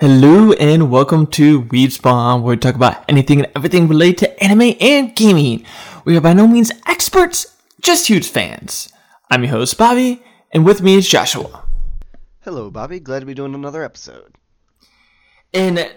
[0.00, 4.44] Hello and welcome to Weeb Spawn, where we talk about anything and everything related to
[4.44, 5.64] anime and gaming.
[6.04, 8.92] We are by no means experts, just huge fans.
[9.28, 10.22] I'm your host Bobby,
[10.52, 11.64] and with me is Joshua.
[12.42, 13.00] Hello, Bobby.
[13.00, 14.36] Glad to be doing another episode.
[15.52, 15.92] And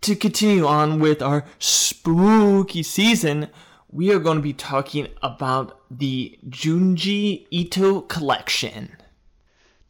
[0.00, 3.50] to continue on with our spooky season,
[3.88, 8.96] we are going to be talking about the Junji Ito collection.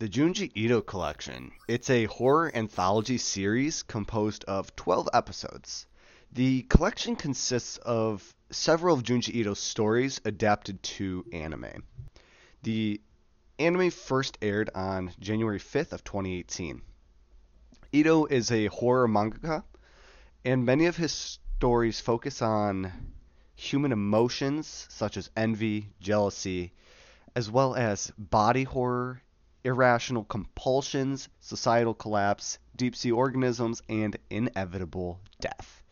[0.05, 1.52] The Junji Ito Collection.
[1.66, 5.86] It's a horror anthology series composed of 12 episodes.
[6.31, 11.85] The collection consists of several of Junji Ito's stories adapted to anime.
[12.64, 13.00] The
[13.59, 16.82] anime first aired on January 5th of 2018.
[17.93, 19.64] Ito is a horror mangaka,
[20.45, 22.93] and many of his stories focus on
[23.54, 26.75] human emotions such as envy, jealousy,
[27.34, 29.23] as well as body horror
[29.64, 35.83] irrational compulsions, societal collapse, deep sea organisms, and inevitable death.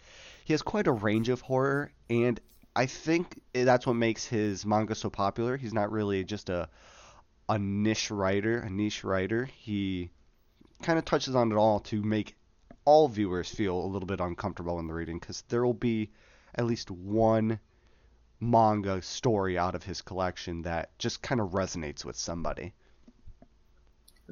[0.44, 2.38] He has quite a range of horror, and
[2.76, 5.56] I think that's what makes his manga so popular.
[5.56, 6.68] He's not really just a
[7.48, 9.44] a niche writer, a niche writer.
[9.44, 10.10] He
[10.82, 12.36] kind of touches on it all to make
[12.84, 16.10] all viewers feel a little bit uncomfortable in the reading because there will be
[16.54, 17.60] at least one
[18.40, 22.74] manga story out of his collection that just kind of resonates with somebody.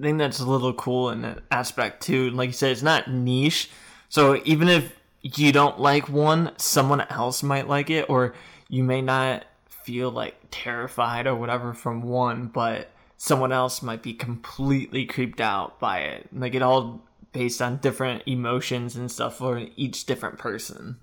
[0.00, 2.30] I think that's a little cool in that aspect too.
[2.30, 3.70] Like you said, it's not niche.
[4.08, 8.34] So even if you don't like one, someone else might like it, or
[8.68, 14.14] you may not feel like terrified or whatever from one, but someone else might be
[14.14, 16.28] completely creeped out by it.
[16.32, 20.96] Like it all based on different emotions and stuff for each different person.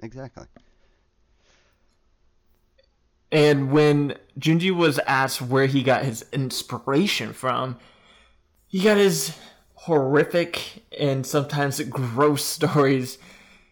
[0.00, 0.46] Exactly.
[3.30, 7.76] And when Junji was asked where he got his inspiration from,
[8.66, 9.36] he got his
[9.74, 13.18] horrific and sometimes gross stories.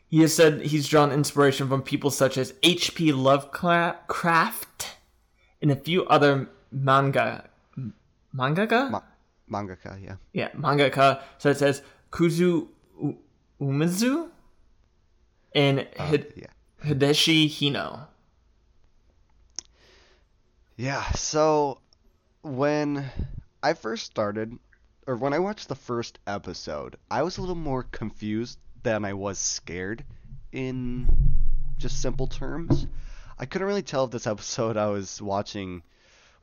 [0.08, 3.12] He has said he's drawn inspiration from people such as H.P.
[3.12, 4.96] Lovecraft
[5.60, 7.48] and a few other manga
[8.34, 9.00] mangaka Ma-
[9.50, 10.16] mangaka, yeah.
[10.32, 12.68] Yeah, mangaka such as Kazuo
[13.60, 14.28] Umezu
[15.54, 16.46] and uh, yeah.
[16.84, 18.06] Hideshi Hino.
[20.78, 21.80] Yeah, so
[22.42, 23.10] when
[23.62, 24.58] I first started,
[25.06, 29.14] or when I watched the first episode, I was a little more confused than I
[29.14, 30.04] was scared
[30.52, 31.08] in
[31.78, 32.86] just simple terms.
[33.38, 35.82] I couldn't really tell if this episode I was watching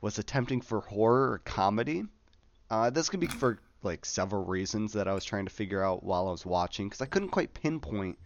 [0.00, 2.02] was attempting for horror or comedy.
[2.68, 6.02] Uh, this could be for like several reasons that I was trying to figure out
[6.02, 8.18] while I was watching because I couldn't quite pinpoint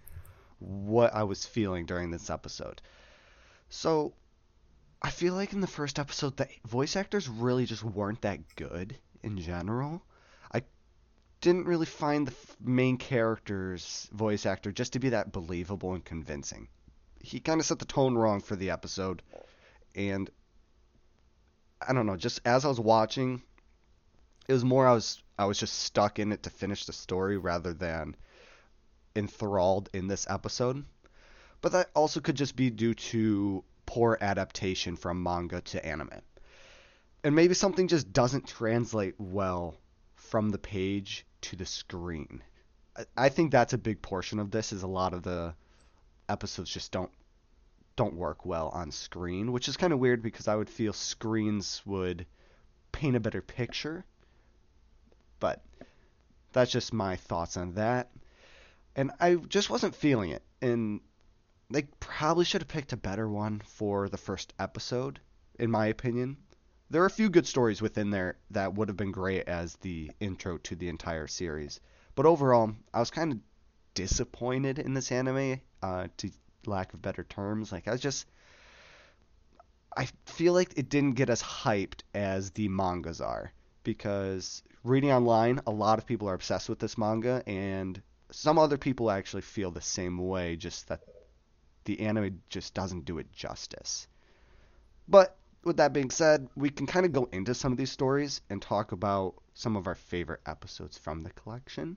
[0.59, 2.81] what I was feeling during this episode.
[3.69, 4.15] So
[5.01, 8.97] I feel like in the first episode, the voice actors really just weren't that good
[9.23, 10.03] in general.
[10.53, 10.63] I
[11.41, 16.69] didn't really find the main character's voice actor just to be that believable and convincing.
[17.21, 19.23] He kind of set the tone wrong for the episode,
[19.95, 20.31] and
[21.87, 22.17] I don't know.
[22.17, 23.43] Just as I was watching,
[24.49, 27.37] it was more I was I was just stuck in it to finish the story
[27.39, 28.17] rather than
[29.15, 30.85] enthralled in this episode.
[31.61, 36.21] But that also could just be due to poor adaptation from manga to anime.
[37.25, 39.79] And maybe something just doesn't translate well
[40.15, 42.43] from the page to the screen.
[43.17, 45.55] I think that's a big portion of this is a lot of the
[46.29, 47.11] episodes just don't
[47.97, 51.81] don't work well on screen, which is kind of weird because I would feel screens
[51.87, 52.27] would
[52.93, 54.05] paint a better picture.
[55.41, 55.65] But
[56.53, 58.11] that's just my thoughts on that.
[58.95, 60.43] And I just wasn't feeling it.
[60.61, 61.01] And
[61.71, 65.21] they probably should have picked a better one for the first episode,
[65.59, 66.37] in my opinion.
[66.91, 70.11] There are a few good stories within there that would have been great as the
[70.21, 71.81] intro to the entire series.
[72.15, 73.39] But overall, I was kind of
[73.93, 76.31] disappointed in this anime, uh, to
[76.65, 77.71] lack of better terms.
[77.71, 78.27] Like, I was just.
[79.97, 83.53] I feel like it didn't get as hyped as the mangas are.
[83.83, 88.79] Because reading online, a lot of people are obsessed with this manga, and some other
[88.79, 91.01] people actually feel the same way, just that
[91.89, 94.07] the anime just doesn't do it justice.
[95.09, 98.43] But with that being said, we can kind of go into some of these stories
[98.51, 101.97] and talk about some of our favorite episodes from the collection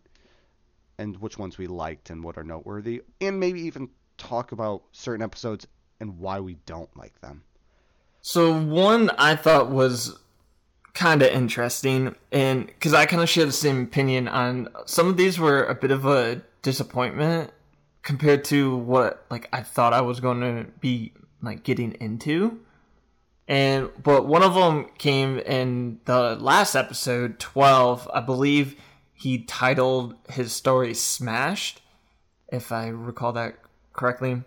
[0.98, 5.24] and which ones we liked and what are noteworthy, and maybe even talk about certain
[5.24, 5.68] episodes
[6.00, 7.44] and why we don't like them.
[8.22, 10.18] So, one I thought was
[10.94, 15.18] kind of interesting, and because I kind of share the same opinion on some of
[15.18, 17.52] these were a bit of a disappointment
[18.04, 22.60] compared to what like I thought I was going to be like getting into.
[23.48, 28.76] And but one of them came in the last episode 12, I believe
[29.14, 31.82] he titled his story Smashed,
[32.48, 33.56] if I recall that
[33.94, 34.42] correctly.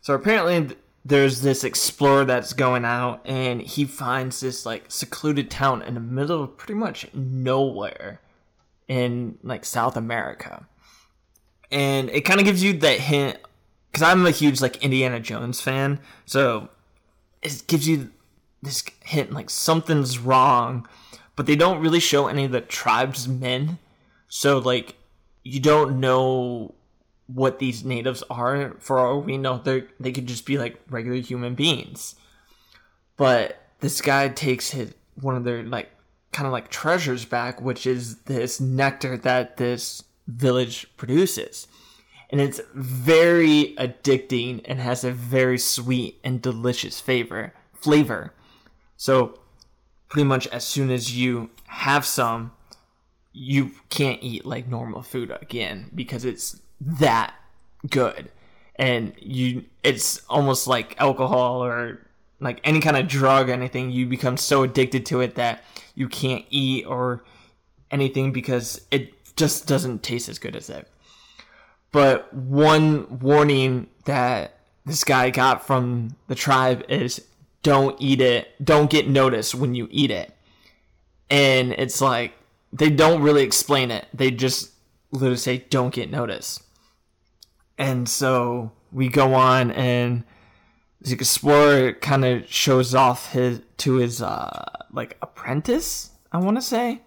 [0.00, 5.82] So apparently, there's this explorer that's going out, and he finds this like secluded town
[5.82, 8.20] in the middle of pretty much nowhere
[8.88, 10.66] in like South America.
[11.70, 13.38] And it kind of gives you that hint
[13.96, 16.68] because I'm a huge like Indiana Jones fan, so
[17.42, 18.10] it gives you
[18.62, 20.86] this hint like something's wrong,
[21.34, 23.78] but they don't really show any of the tribesmen,
[24.28, 24.96] so like
[25.44, 26.74] you don't know
[27.26, 28.76] what these natives are.
[28.80, 32.16] For all we know, they they could just be like regular human beings,
[33.16, 35.90] but this guy takes his one of their like
[36.32, 41.66] kind of like treasures back, which is this nectar that this village produces.
[42.30, 48.32] And it's very addicting and has a very sweet and delicious flavor flavor.
[48.96, 49.38] So
[50.08, 52.52] pretty much as soon as you have some,
[53.32, 57.34] you can't eat like normal food again because it's that
[57.88, 58.30] good.
[58.76, 62.00] And you it's almost like alcohol or
[62.40, 65.64] like any kind of drug anything you become so addicted to it that
[65.94, 67.24] you can't eat or
[67.90, 70.88] anything because it just doesn't taste as good as it.
[71.92, 77.24] But one warning that this guy got from the tribe is
[77.62, 78.48] don't eat it.
[78.64, 80.32] Don't get noticed when you eat it.
[81.30, 82.32] And it's like
[82.72, 84.06] they don't really explain it.
[84.12, 84.72] They just
[85.10, 86.62] literally say don't get noticed.
[87.78, 90.24] And so we go on and
[91.00, 96.62] the explorer kind of shows off his to his uh like apprentice i want to
[96.62, 97.00] say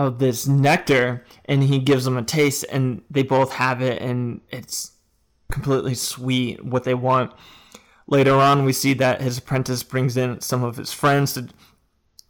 [0.00, 4.40] of this nectar and he gives them a taste and they both have it and
[4.48, 4.92] it's
[5.50, 7.32] completely sweet what they want.
[8.06, 11.48] Later on we see that his apprentice brings in some of his friends to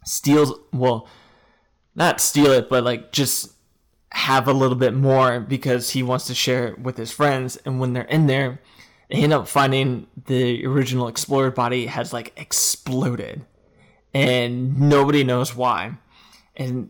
[0.03, 1.07] steal well
[1.95, 3.53] not steal it but like just
[4.11, 7.79] have a little bit more because he wants to share it with his friends and
[7.79, 8.59] when they're in there
[9.09, 13.45] they end up finding the original explorer body has like exploded
[14.13, 15.97] and nobody knows why.
[16.55, 16.89] And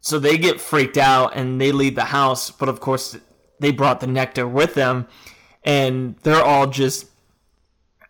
[0.00, 3.16] so they get freaked out and they leave the house but of course
[3.58, 5.06] they brought the nectar with them
[5.64, 7.06] and they're all just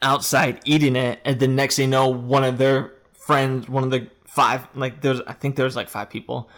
[0.02, 3.90] outside eating it and the next thing you know one of their friends one of
[3.90, 6.48] the five like there's i think there's like five people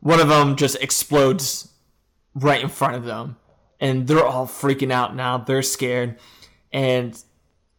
[0.00, 1.72] one of them just explodes
[2.34, 3.36] right in front of them
[3.82, 5.36] and they're all freaking out now.
[5.36, 6.18] They're scared,
[6.72, 7.20] and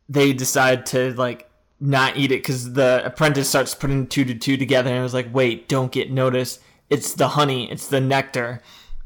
[0.09, 1.49] they decide to like
[1.79, 5.33] not eat it because the apprentice starts putting two to two together and was like,
[5.33, 6.59] "Wait, don't get noticed.
[6.93, 7.71] It's the honey.
[7.71, 8.61] It's the nectar.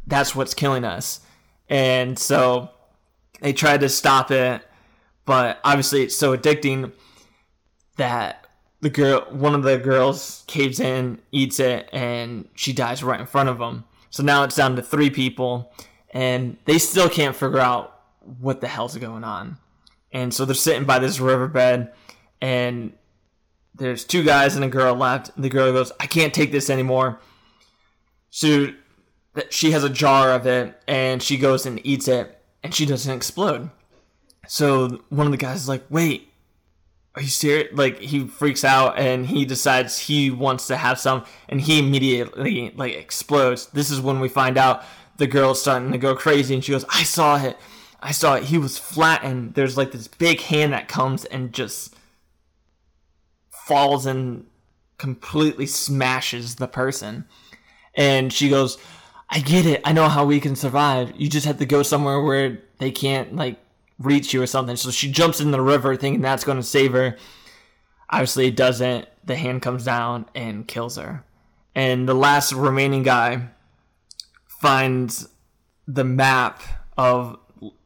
[0.05, 1.21] That's what's killing us."
[1.69, 2.69] And so
[3.41, 4.61] they try to stop it,
[5.25, 6.91] but obviously it's so addicting
[7.97, 8.45] that
[8.81, 13.25] the girl, one of the girls, caves in, eats it, and she dies right in
[13.25, 13.85] front of them.
[14.09, 15.73] So now it's down to three people,
[16.11, 17.99] and they still can't figure out
[18.39, 19.57] what the hell's going on.
[20.11, 21.91] And so they're sitting by this riverbed,
[22.41, 22.93] and
[23.75, 25.31] there's two guys and a girl left.
[25.35, 27.19] The girl goes, "I can't take this anymore."
[28.37, 28.67] So
[29.49, 33.11] she has a jar of it, and she goes and eats it, and she doesn't
[33.11, 33.71] explode.
[34.47, 36.31] So one of the guys is like, "Wait,
[37.15, 41.25] are you serious?" Like he freaks out, and he decides he wants to have some,
[41.49, 43.65] and he immediately like explodes.
[43.73, 44.83] This is when we find out
[45.17, 47.57] the girl's starting to go crazy and she goes, I saw it.
[48.01, 48.43] I saw it.
[48.43, 51.95] He was flat and There's like this big hand that comes and just
[53.49, 54.45] falls and
[54.99, 57.25] completely smashes the person.
[57.97, 58.77] And she goes,
[59.29, 59.81] I get it.
[59.83, 61.11] I know how we can survive.
[61.17, 63.59] You just have to go somewhere where they can't like
[63.99, 64.77] reach you or something.
[64.77, 67.17] So she jumps in the river thinking that's going to save her.
[68.09, 69.07] Obviously, it doesn't.
[69.25, 71.25] The hand comes down and kills her.
[71.75, 73.49] And the last remaining guy
[74.47, 75.27] finds
[75.87, 76.61] the map
[76.97, 77.37] of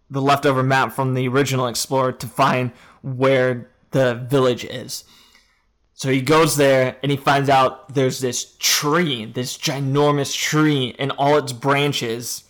[0.10, 5.04] the leftover map from the original explorer to find where the village is.
[6.02, 11.12] So he goes there and he finds out there's this tree, this ginormous tree, and
[11.12, 12.44] all its branches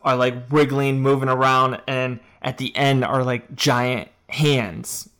[0.00, 5.10] are like wiggling, moving around, and at the end are like giant hands.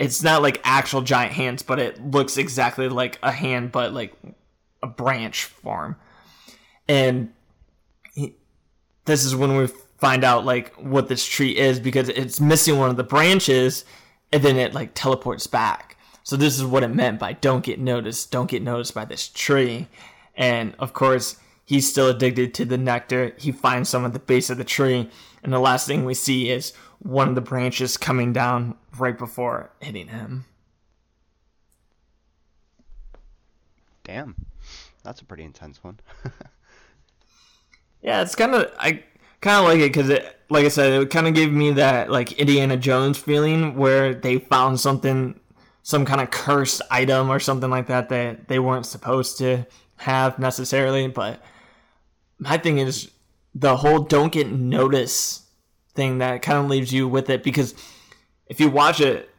[0.00, 4.12] It's not like actual giant hands, but it looks exactly like a hand, but like
[4.82, 5.94] a branch form.
[6.88, 7.32] And
[9.04, 12.90] this is when we find out like what this tree is because it's missing one
[12.90, 13.84] of the branches
[14.32, 15.95] and then it like teleports back.
[16.26, 19.28] So this is what it meant by don't get noticed, don't get noticed by this
[19.28, 19.86] tree.
[20.34, 23.32] And of course, he's still addicted to the nectar.
[23.38, 25.08] He finds some at the base of the tree,
[25.44, 29.70] and the last thing we see is one of the branches coming down right before
[29.78, 30.46] hitting him.
[34.02, 34.34] Damn.
[35.04, 36.00] That's a pretty intense one.
[38.02, 39.04] Yeah, it's kind of I
[39.40, 42.10] kind of like it because it, like I said, it kind of gave me that
[42.10, 45.38] like Indiana Jones feeling where they found something,
[45.86, 49.64] some kind of cursed item or something like that that they weren't supposed to
[49.94, 51.06] have necessarily.
[51.06, 51.40] But
[52.40, 53.12] my thing is
[53.54, 55.44] the whole don't get noticed
[55.94, 57.72] thing that kind of leaves you with it because
[58.48, 59.30] if you watch it,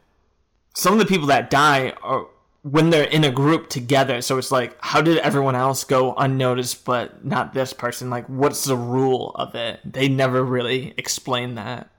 [0.74, 2.28] some of the people that die are
[2.62, 4.22] when they're in a group together.
[4.22, 8.08] So it's like, how did everyone else go unnoticed, but not this person?
[8.08, 9.80] Like, what's the rule of it?
[9.84, 11.90] They never really explain that.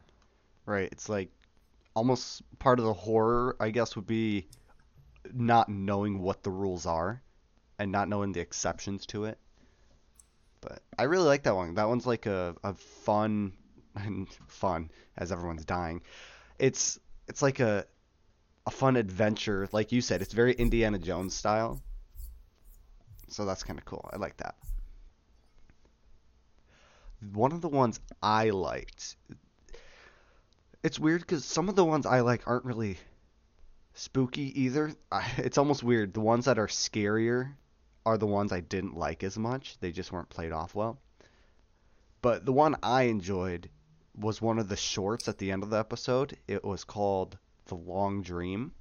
[0.66, 0.90] Right.
[0.92, 1.30] It's like
[1.96, 4.48] almost part of the horror, I guess, would be
[5.34, 7.22] not knowing what the rules are
[7.78, 9.38] and not knowing the exceptions to it.
[10.62, 11.76] But I really like that one.
[11.76, 13.54] That one's like a, a fun
[13.96, 16.02] and fun as everyone's dying.
[16.58, 17.86] It's it's like a
[18.66, 20.22] a fun adventure, like you said.
[20.22, 21.82] It's very Indiana Jones style.
[23.30, 24.10] So that's kind of cool.
[24.12, 24.56] I like that.
[27.34, 29.16] One of the ones I liked.
[30.82, 32.98] It's weird because some of the ones I like aren't really
[33.94, 34.94] spooky either.
[35.38, 36.14] It's almost weird.
[36.14, 37.54] The ones that are scarier
[38.06, 39.78] are the ones I didn't like as much.
[39.80, 40.98] They just weren't played off well.
[42.22, 43.70] But the one I enjoyed
[44.16, 46.38] was one of the shorts at the end of the episode.
[46.48, 48.72] It was called The Long Dream.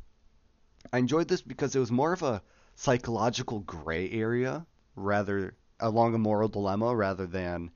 [0.92, 2.42] I enjoyed this because it was more of a
[2.76, 4.64] psychological gray area
[4.94, 7.72] rather along a moral dilemma rather than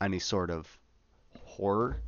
[0.00, 0.78] any sort of
[1.38, 2.02] horror.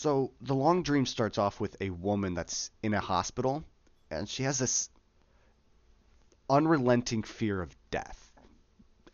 [0.00, 3.62] So the long dream starts off with a woman that's in a hospital
[4.10, 4.88] and she has this
[6.48, 8.32] unrelenting fear of death.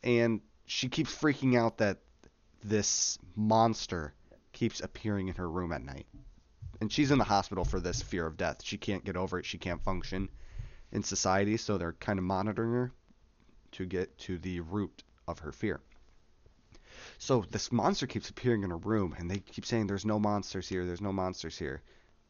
[0.04, 1.98] And she keeps freaking out that
[2.62, 4.14] this monster
[4.52, 6.06] keeps appearing in her room at night.
[6.80, 8.62] And she's in the hospital for this fear of death.
[8.62, 9.44] She can't get over it.
[9.44, 10.28] She can't function
[10.92, 12.92] in society, so they're kind of monitoring her
[13.72, 15.80] to get to the root of her fear.
[17.18, 20.68] So this monster keeps appearing in her room, and they keep saying, There's no monsters
[20.68, 21.82] here, there's no monsters here.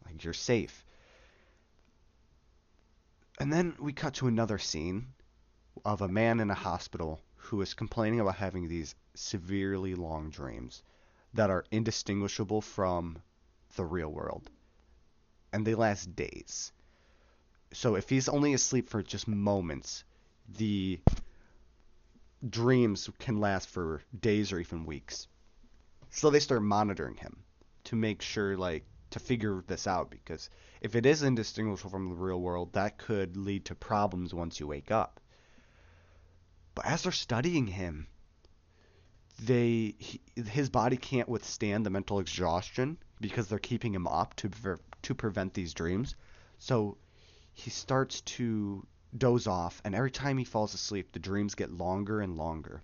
[0.04, 0.84] Like, you're safe.
[3.38, 5.08] And then we cut to another scene
[5.84, 10.82] of a man in a hospital who is complaining about having these severely long dreams
[11.34, 13.18] that are indistinguishable from
[13.76, 14.50] the real world.
[15.52, 16.72] And they last days.
[17.72, 20.04] So if he's only asleep for just moments,
[20.48, 21.00] the
[22.48, 25.28] dreams can last for days or even weeks.
[26.10, 27.42] So they start monitoring him
[27.84, 30.50] to make sure, like, to figure this out because
[30.80, 34.66] if it is indistinguishable from the real world, that could lead to problems once you
[34.66, 35.20] wake up.
[36.74, 38.06] But as they're studying him,
[39.38, 44.50] they he, his body can't withstand the mental exhaustion because they're keeping him up to
[45.02, 46.16] to prevent these dreams.
[46.58, 46.98] So
[47.52, 48.86] he starts to
[49.18, 52.82] doze off, and every time he falls asleep, the dreams get longer and longer,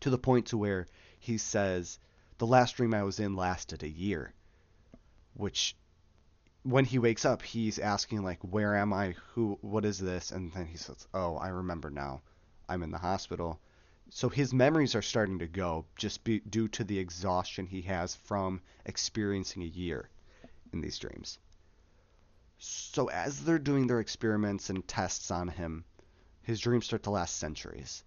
[0.00, 0.86] to the point to where
[1.18, 1.98] he says,
[2.38, 4.34] "The last dream I was in lasted a year,"
[5.34, 5.76] which
[6.62, 9.12] when he wakes up, he's asking like, "Where am I?
[9.34, 9.58] Who?
[9.60, 12.22] What is this?" And then he says, "Oh, I remember now.
[12.68, 13.60] I'm in the hospital."
[14.10, 18.14] So his memories are starting to go just be, due to the exhaustion he has
[18.14, 20.08] from experiencing a year
[20.72, 21.38] in these dreams.
[22.64, 25.84] So as they're doing their experiments and tests on him,
[26.42, 28.04] his dreams start to last centuries.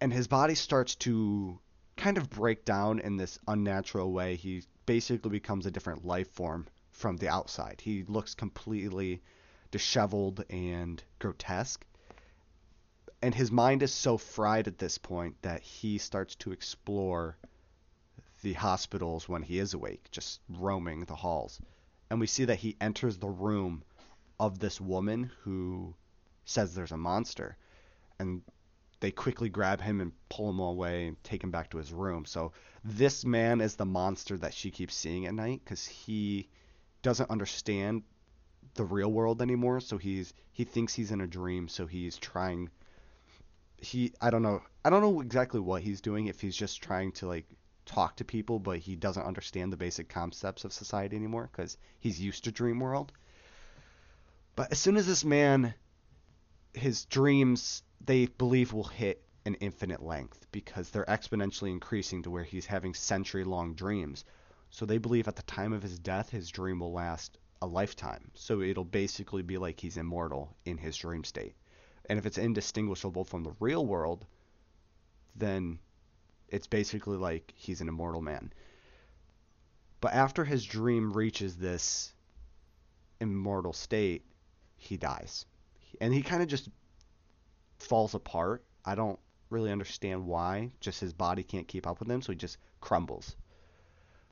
[0.00, 1.58] And his body starts to
[1.96, 4.36] kind of break down in this unnatural way.
[4.36, 7.80] He basically becomes a different life form from the outside.
[7.80, 9.22] He looks completely
[9.70, 11.84] disheveled and grotesque
[13.20, 17.36] and his mind is so fried at this point that he starts to explore
[18.42, 21.60] the hospitals when he is awake, just roaming the halls.
[22.10, 23.82] And we see that he enters the room
[24.40, 25.94] of this woman who
[26.44, 27.56] says there's a monster.
[28.18, 28.42] And
[29.00, 32.24] they quickly grab him and pull him away and take him back to his room.
[32.24, 32.52] So
[32.84, 36.48] this man is the monster that she keeps seeing at night because he
[37.02, 38.02] doesn't understand
[38.74, 39.80] the real world anymore.
[39.80, 41.68] So he's he thinks he's in a dream.
[41.68, 42.70] So he's trying
[43.76, 47.12] he I don't know I don't know exactly what he's doing if he's just trying
[47.12, 47.46] to like
[47.88, 52.20] talk to people but he doesn't understand the basic concepts of society anymore because he's
[52.20, 53.12] used to dream world.
[54.54, 55.74] But as soon as this man
[56.74, 62.44] his dreams they believe will hit an infinite length because they're exponentially increasing to where
[62.44, 64.24] he's having century long dreams.
[64.70, 68.30] So they believe at the time of his death his dream will last a lifetime.
[68.34, 71.54] So it'll basically be like he's immortal in his dream state.
[72.08, 74.26] And if it's indistinguishable from the real world,
[75.34, 75.78] then
[76.48, 78.52] it's basically like he's an immortal man.
[80.00, 82.12] But after his dream reaches this
[83.20, 84.24] immortal state,
[84.76, 85.44] he dies.
[86.00, 86.68] And he kind of just
[87.78, 88.62] falls apart.
[88.84, 89.18] I don't
[89.50, 90.70] really understand why.
[90.80, 93.34] Just his body can't keep up with him, so he just crumbles.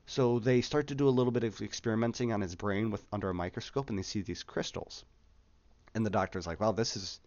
[0.05, 3.29] So they start to do a little bit of experimenting on his brain with under
[3.29, 5.03] a microscope, and they see these crystals.
[5.93, 7.19] And the doctor's like, "Well, this is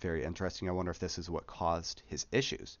[0.00, 0.68] very interesting.
[0.68, 2.78] I wonder if this is what caused his issues."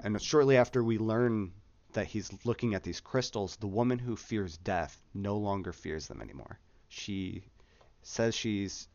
[0.00, 1.52] And shortly after we learn
[1.92, 6.22] that he's looking at these crystals, the woman who fears death no longer fears them
[6.22, 6.58] anymore.
[6.88, 7.44] She
[8.02, 8.88] says she's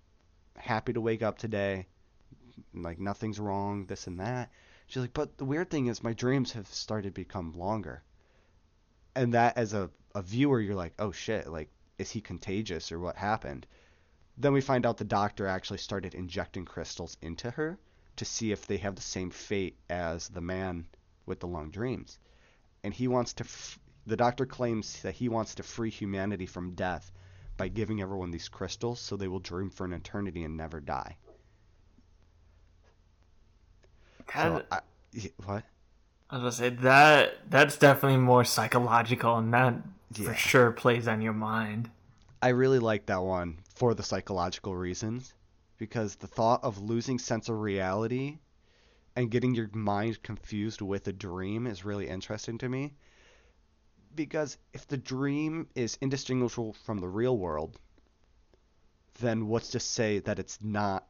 [0.58, 1.88] happy to wake up today,
[2.74, 4.52] like nothing's wrong, this and that.
[4.88, 8.02] She's like, but the weird thing is my dreams have started to become longer.
[9.16, 13.00] And that as a, a viewer, you're like, oh shit, like, is he contagious or
[13.00, 13.68] what happened?
[14.38, 17.80] Then we find out the doctor actually started injecting crystals into her
[18.18, 20.88] to see if they have the same fate as the man
[21.26, 22.20] with the long dreams.
[22.84, 26.76] And he wants to, f- the doctor claims that he wants to free humanity from
[26.76, 27.12] death
[27.58, 31.18] by giving everyone these crystals so they will dream for an eternity and never die.
[34.34, 34.82] So, I,
[35.46, 35.64] what?
[36.30, 39.76] I was gonna say that that's definitely more psychological, and that
[40.16, 40.26] Yeah.
[40.26, 41.90] for sure plays on your mind.
[42.42, 45.34] I really like that one for the psychological reasons
[45.78, 48.40] because the thought of losing sense of reality
[49.16, 52.94] and getting your mind confused with a dream is really interesting to me.
[54.16, 57.80] Because if the dream is indistinguishable from the real world,
[59.20, 61.08] then what's to say that it's not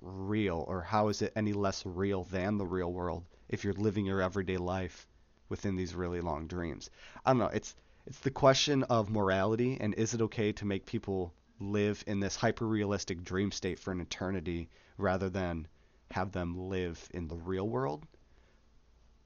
[0.00, 4.06] real or how is it any less real than the real world if you're living
[4.06, 5.06] your everyday life
[5.48, 6.90] within these really long dreams?
[7.24, 7.74] I don't know, it's
[8.06, 12.36] it's the question of morality and is it okay to make people live in this
[12.36, 15.68] hyper realistic dream state for an eternity rather than
[16.10, 18.06] have them live in the real world?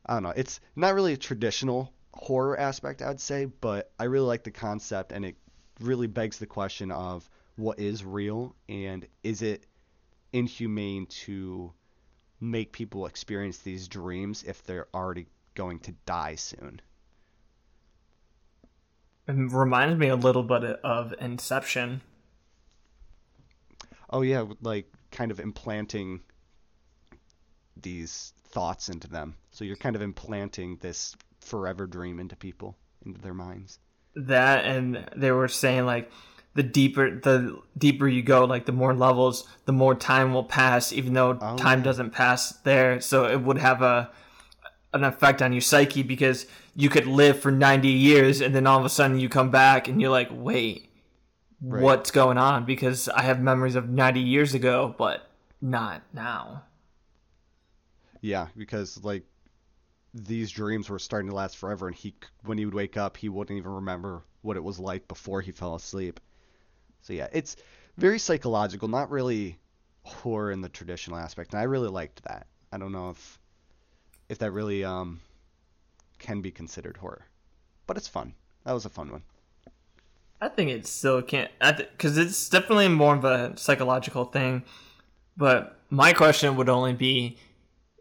[0.07, 0.35] I don't know.
[0.37, 5.13] It's not really a traditional horror aspect, I'd say, but I really like the concept
[5.13, 5.37] and it
[5.81, 9.67] really begs the question of what is real and is it
[10.33, 11.73] inhumane to
[12.41, 16.81] make people experience these dreams if they're already going to die soon?
[19.27, 22.03] It reminds me a little bit of Inception.
[24.11, 26.21] Oh yeah, like kind of implanting
[27.77, 29.37] these thoughts into them.
[29.51, 33.79] So you're kind of implanting this forever dream into people, into their minds.
[34.17, 36.11] That and they were saying like
[36.55, 40.93] the deeper the deeper you go, like the more levels, the more time will pass,
[40.93, 41.85] even though Oh, time yeah.
[41.85, 43.01] doesn't pass there.
[43.01, 44.11] So it would have a
[44.93, 48.79] an effect on your psyche because you could live for 90 years and then all
[48.79, 50.89] of a sudden you come back and you're like, wait,
[51.67, 51.83] Right.
[51.83, 52.67] what's going on?
[52.67, 55.27] Because I have memories of 90 years ago, but
[55.63, 56.65] not now.
[58.21, 59.25] Yeah, because like
[60.13, 63.29] these dreams were starting to last forever, and he when he would wake up, he
[63.29, 66.21] wouldn't even remember what it was like before he fell asleep.
[67.03, 67.57] So yeah, it's
[67.97, 69.59] very psychological, not really
[70.03, 72.47] horror in the traditional aspect, and I really liked that.
[72.73, 73.39] I don't know if
[74.29, 75.21] if that really um
[76.19, 77.27] can be considered horror,
[77.87, 78.35] but it's fun.
[78.65, 79.23] That was a fun one.
[80.45, 84.63] I think it still can't, because it's definitely more of a psychological thing.
[85.39, 87.39] But my question would only be,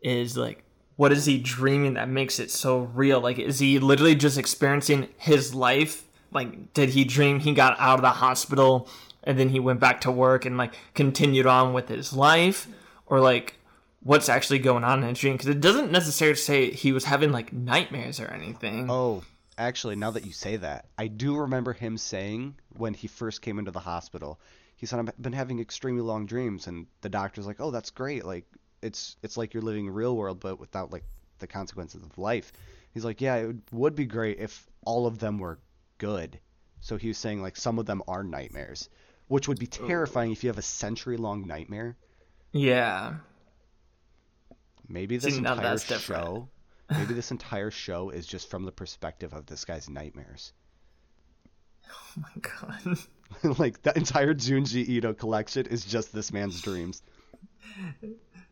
[0.02, 0.62] is like,
[0.98, 3.22] what is he dreaming that makes it so real?
[3.22, 6.04] Like, is he literally just experiencing his life?
[6.32, 8.90] Like, did he dream he got out of the hospital
[9.24, 12.68] and then he went back to work and like continued on with his life,
[13.06, 13.54] or like,
[14.02, 15.36] what's actually going on in his dream?
[15.36, 18.92] Because it doesn't necessarily say he was having like nightmares or anything.
[18.92, 19.24] Oh,
[19.58, 23.60] actually, now that you say that, I do remember him saying when he first came
[23.60, 24.40] into the hospital,
[24.76, 28.26] he said, "I've been having extremely long dreams," and the doctor's like, "Oh, that's great.
[28.26, 28.46] Like,
[28.82, 31.04] it's it's like you're living real world, but without like
[31.40, 32.52] the consequences of life."
[32.94, 35.60] He's like, "Yeah, it would, be great if all of them were
[35.98, 36.40] good."
[36.82, 38.90] So he was saying like some of them are nightmares,
[39.28, 41.96] which would be terrifying if you have a century-long nightmare.
[42.52, 43.16] Yeah.
[44.88, 46.24] Maybe this See, entire that's different.
[46.24, 46.50] show,
[46.98, 50.54] maybe this entire show is just from the perspective of this guy's nightmares.
[51.92, 52.98] Oh my god.
[53.60, 57.02] like the entire Junji Ito collection is just this man's dreams.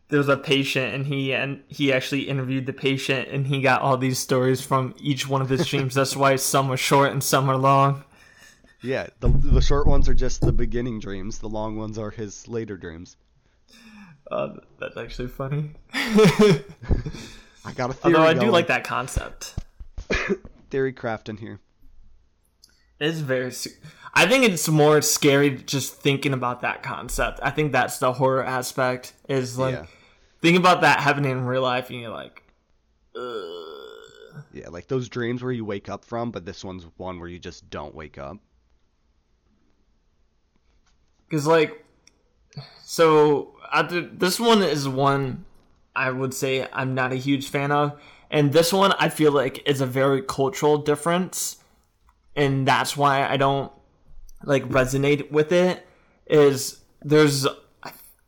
[0.08, 3.80] there was a patient and he and he actually interviewed the patient and he got
[3.82, 7.22] all these stories from each one of his dreams that's why some are short and
[7.22, 8.04] some are long
[8.82, 11.38] Yeah, the the short ones are just the beginning dreams.
[11.38, 13.16] The long ones are his later dreams.
[14.30, 15.70] uh, that's actually funny
[17.64, 18.14] I got a theory.
[18.16, 19.54] although i do like that concept
[20.70, 21.60] theory crafting here.
[23.00, 23.52] it's very
[24.14, 28.44] I think it's more scary just thinking about that concept i think that's the horror
[28.44, 29.86] aspect is like yeah,
[30.40, 32.42] think about that happening in real life and you're like
[33.14, 34.42] Ugh.
[34.52, 37.38] yeah, like those dreams where you wake up from, but this one's one where you
[37.38, 38.38] just don't wake up.
[41.28, 41.84] Because like,
[42.82, 45.44] so I th- this one is one
[45.94, 48.00] I would say I'm not a huge fan of.
[48.30, 51.56] And this one I feel like is a very cultural difference.
[52.34, 53.70] And that's why I don't
[54.42, 55.86] like resonate with it
[56.26, 57.46] is there's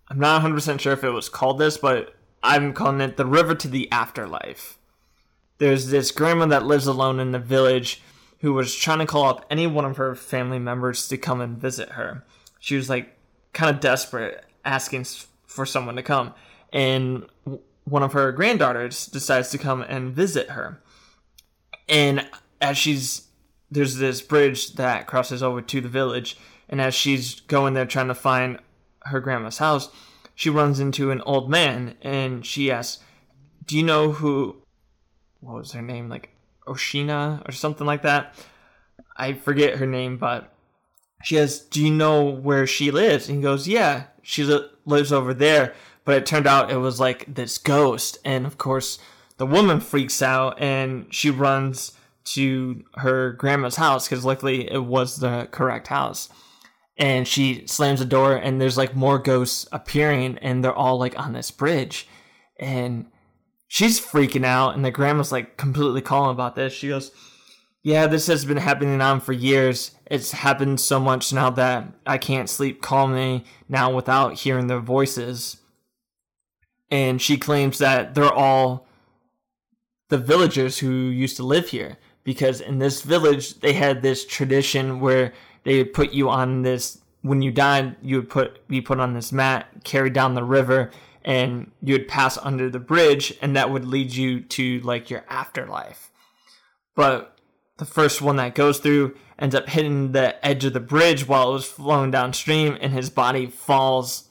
[0.09, 3.55] I'm not 100% sure if it was called this, but I'm calling it the river
[3.55, 4.79] to the afterlife.
[5.59, 8.03] There's this grandma that lives alone in the village
[8.41, 11.57] who was trying to call up any one of her family members to come and
[11.57, 12.23] visit her.
[12.61, 13.17] She was like
[13.55, 15.07] kind of desperate, asking
[15.47, 16.35] for someone to come.
[16.73, 17.25] And
[17.85, 20.83] one of her granddaughters decides to come and visit her.
[21.89, 22.27] And
[22.61, 23.29] as she's
[23.71, 26.37] there's this bridge that crosses over to the village,
[26.69, 28.59] and as she's going there trying to find
[29.03, 29.89] her grandma's house,
[30.35, 33.03] she runs into an old man and she asks,
[33.67, 34.57] Do you know who
[35.41, 36.09] what was her name?
[36.09, 36.31] Like
[36.67, 38.35] Oshina or something like that.
[39.17, 40.53] I forget her name, but
[41.23, 43.29] she has, Do you know where she lives?
[43.29, 45.75] And he goes, Yeah, she li- lives over there.
[46.05, 48.19] But it turned out it was like this ghost.
[48.25, 48.99] And of course,
[49.39, 51.93] the woman freaks out and she runs
[52.25, 56.29] to her grandma's house because luckily it was the correct house.
[56.97, 61.19] And she slams the door, and there's like more ghosts appearing, and they're all like
[61.19, 62.07] on this bridge.
[62.61, 63.07] And
[63.67, 66.73] she's freaking out, and the grandma's like completely calm about this.
[66.73, 67.11] She goes,
[67.83, 69.91] Yeah, this has been happening on for years.
[70.07, 75.57] It's happened so much now that I can't sleep calmly now without hearing their voices.
[76.91, 78.87] And she claims that they're all
[80.09, 81.99] the villagers who used to live here.
[82.23, 85.33] Because in this village they had this tradition where
[85.65, 89.15] they would put you on this when you died you would put be put on
[89.15, 90.91] this mat carried down the river
[91.25, 95.25] and you would pass under the bridge and that would lead you to like your
[95.29, 96.11] afterlife.
[96.95, 97.39] But
[97.79, 101.51] the first one that goes through ends up hitting the edge of the bridge while
[101.51, 104.29] it was flowing downstream and his body falls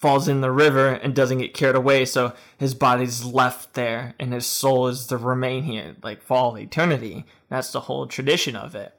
[0.00, 4.32] falls in the river and doesn't get carried away so his body's left there and
[4.32, 7.26] his soul is to remain here like for all eternity.
[7.50, 8.94] That's the whole tradition of it.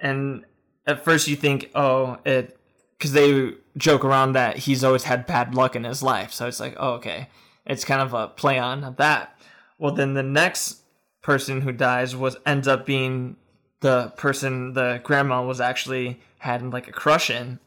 [0.00, 0.44] And
[0.86, 2.58] at first you think oh it
[2.96, 6.60] because they joke around that he's always had bad luck in his life so it's
[6.60, 7.28] like oh okay
[7.66, 9.38] it's kind of a play on that.
[9.78, 10.80] Well then the next
[11.20, 13.36] person who dies was ends up being
[13.80, 17.58] the person the grandma was actually had like a crush in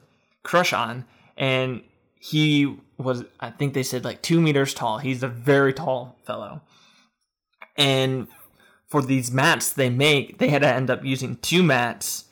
[0.41, 1.05] crush on
[1.37, 1.83] and
[2.19, 4.97] he was I think they said like two meters tall.
[4.99, 6.61] He's a very tall fellow.
[7.75, 8.27] And
[8.87, 12.25] for these mats they make, they had to end up using two mats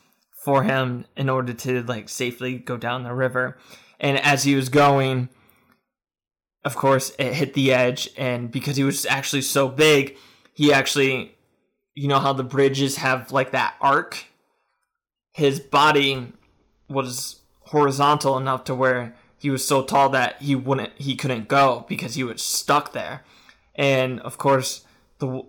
[0.44, 3.58] for him in order to like safely go down the river.
[4.00, 5.30] And as he was going,
[6.64, 10.18] of course, it hit the edge, and because he was actually so big,
[10.54, 11.36] he actually,
[11.94, 14.26] you know how the bridges have like that arc.
[15.32, 16.34] His body
[16.90, 21.86] was horizontal enough to where he was so tall that he wouldn't he couldn't go
[21.88, 23.24] because he was stuck there.
[23.76, 24.86] And of course
[25.20, 25.44] the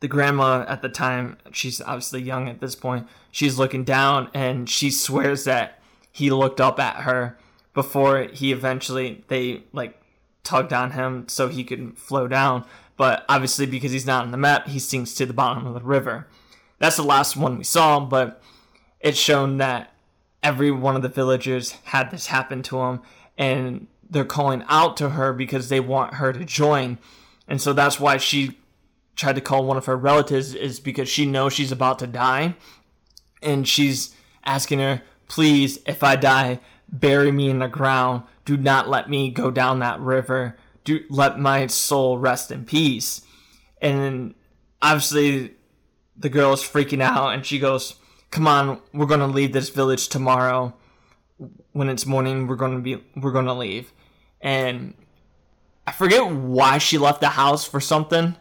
[0.00, 4.70] the grandma at the time she's obviously young at this point she's looking down and
[4.70, 5.80] she swears that
[6.12, 7.36] he looked up at her
[7.74, 10.00] before he eventually they like
[10.42, 12.64] tugged on him so he could flow down.
[12.96, 15.80] But obviously because he's not on the map he sinks to the bottom of the
[15.80, 16.26] river.
[16.78, 18.42] That's the last one we saw but
[19.00, 19.92] it's shown that
[20.42, 23.02] every one of the villagers had this happen to them
[23.36, 26.98] and they're calling out to her because they want her to join.
[27.46, 28.58] And so that's why she
[29.16, 32.54] tried to call one of her relatives is because she knows she's about to die.
[33.42, 38.22] And she's asking her please if i die bury me in the ground.
[38.44, 40.56] Do not let me go down that river.
[40.84, 43.22] Do let my soul rest in peace.
[43.82, 44.34] And
[44.80, 45.54] obviously
[46.16, 47.96] the girl is freaking out and she goes
[48.30, 50.74] come on, we're going to leave this village tomorrow.
[51.72, 53.92] When it's morning, we're going to be we're going to leave.
[54.40, 54.94] And
[55.86, 58.36] I forget why she left the house for something.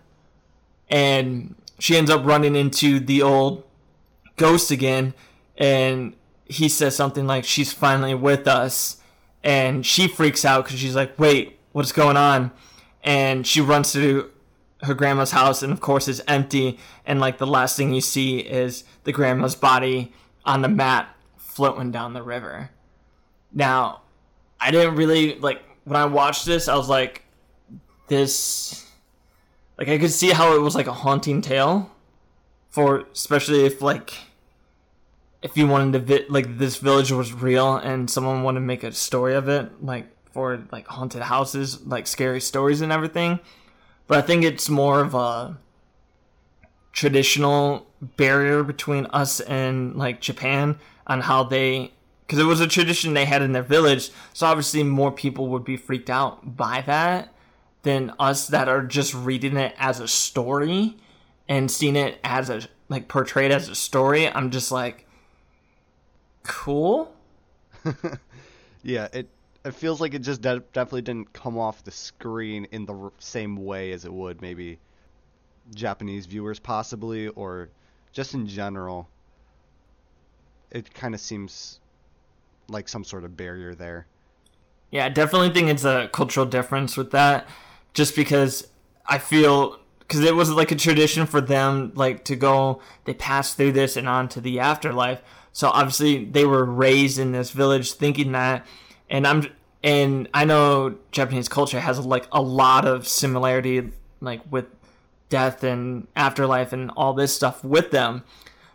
[0.90, 3.64] And she ends up running into the old
[4.36, 5.14] ghost again
[5.58, 6.14] and
[6.46, 8.98] he says something like she's finally with us
[9.44, 12.52] and she freaks out cuz she's like, "Wait, what's going on?"
[13.04, 14.30] And she runs to
[14.84, 16.80] her grandma's house and of course is empty.
[17.06, 20.14] And like the last thing you see is the grandma's body
[20.46, 22.70] on the mat floating down the river.
[23.54, 24.02] Now
[24.60, 27.24] i didn't really like when i watched this i was like
[28.08, 28.86] this
[29.78, 31.92] like i could see how it was like a haunting tale
[32.70, 34.14] for especially if like
[35.42, 38.84] if you wanted to vi- like this village was real and someone wanted to make
[38.84, 43.40] a story of it like for like haunted houses like scary stories and everything
[44.08, 45.58] but I think it's more of a
[46.92, 51.92] traditional barrier between us and like Japan on how they
[52.26, 55.64] because it was a tradition they had in their village so obviously more people would
[55.64, 57.34] be freaked out by that
[57.84, 60.98] than us that are just reading it as a story
[61.48, 64.28] and seeing it as a like portrayed as a story.
[64.28, 65.08] I'm just like,
[66.44, 67.14] cool.
[68.84, 69.30] yeah, it
[69.68, 73.12] it feels like it just de- definitely didn't come off the screen in the r-
[73.20, 74.80] same way as it would maybe
[75.76, 77.70] Japanese viewers possibly or
[78.14, 79.10] just in general.
[80.72, 81.80] It kind of seems
[82.70, 84.08] like some sort of barrier there.
[84.92, 87.48] Yeah, I definitely think it's a cultural difference with that
[87.94, 88.68] just because
[89.06, 93.54] I feel because it was like a tradition for them like to go they pass
[93.54, 97.92] through this and on to the afterlife so obviously they were raised in this village
[97.94, 98.66] thinking that
[99.10, 99.46] and i'm
[99.84, 104.66] and i know japanese culture has like a lot of similarity like with
[105.30, 108.24] death and afterlife and all this stuff with them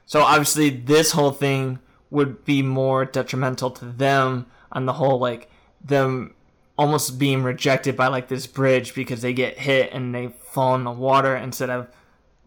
[0.07, 1.79] so obviously this whole thing
[2.11, 5.51] would be more detrimental to them on the whole like
[5.83, 6.35] them
[6.79, 10.85] almost being rejected by like this bridge because they get hit and they fall in
[10.85, 11.89] the water instead of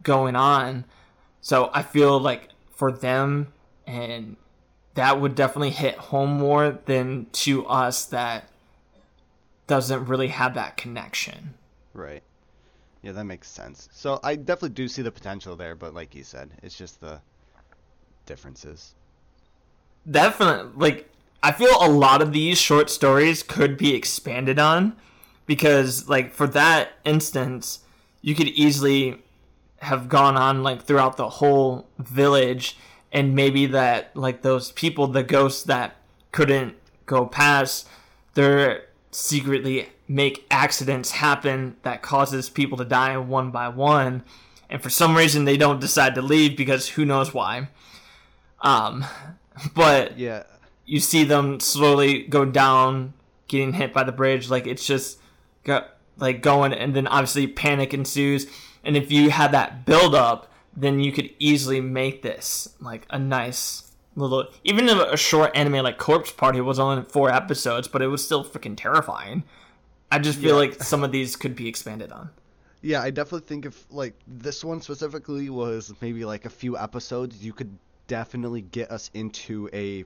[0.03, 0.85] going on.
[1.41, 3.53] So I feel like for them
[3.87, 4.35] and
[4.95, 8.49] that would definitely hit home more than to us that
[9.67, 11.53] doesn't really have that connection.
[11.93, 12.23] Right.
[13.01, 13.87] Yeah, that makes sense.
[13.91, 17.21] So I definitely do see the potential there, but like you said, it's just the
[18.25, 18.95] differences.
[20.09, 21.09] Definitely like
[21.43, 24.95] I feel a lot of these short stories could be expanded on
[25.45, 27.79] because like for that instance
[28.21, 29.21] you could easily
[29.79, 32.77] have gone on like throughout the whole village
[33.15, 35.95] and maybe that like those people the ghosts that
[36.31, 36.75] couldn't
[37.07, 37.87] go past
[38.35, 44.23] they're secretly make accidents happen that causes people to die one by one
[44.69, 47.67] and for some reason they don't decide to leave because who knows why
[48.61, 49.03] um
[49.73, 50.43] but yeah
[50.85, 53.13] you see them slowly go down,
[53.47, 54.49] getting hit by the bridge.
[54.49, 55.19] Like it's just
[55.63, 58.47] got like going, and then obviously panic ensues.
[58.83, 63.19] And if you had that build up, then you could easily make this like a
[63.19, 64.47] nice little.
[64.63, 68.43] Even a short anime like Corpse Party was only four episodes, but it was still
[68.43, 69.43] freaking terrifying.
[70.11, 70.69] I just feel yeah.
[70.69, 72.29] like some of these could be expanded on.
[72.81, 77.43] Yeah, I definitely think if like this one specifically was maybe like a few episodes,
[77.43, 77.75] you could
[78.07, 80.05] definitely get us into a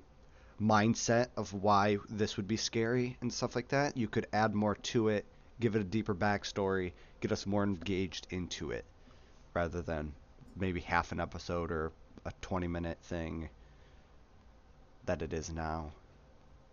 [0.62, 3.97] mindset of why this would be scary and stuff like that.
[3.97, 5.25] You could add more to it,
[5.60, 8.86] give it a deeper backstory, get us more engaged into it,
[9.53, 10.13] rather than
[10.60, 11.91] maybe half an episode or
[12.26, 13.50] a 20 minute thing
[15.06, 15.91] that it is now.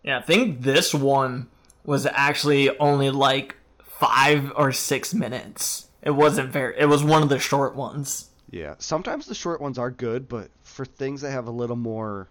[0.03, 1.49] Yeah, I think this one
[1.85, 5.89] was actually only like five or six minutes.
[6.03, 6.79] It wasn't very.
[6.79, 8.31] It was one of the short ones.
[8.51, 12.29] Yeah, sometimes the short ones are good, but for things that have a little more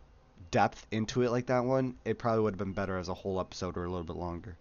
[0.52, 3.40] depth into it like that one, it probably would have been better as a whole
[3.40, 4.58] episode or a little bit longer.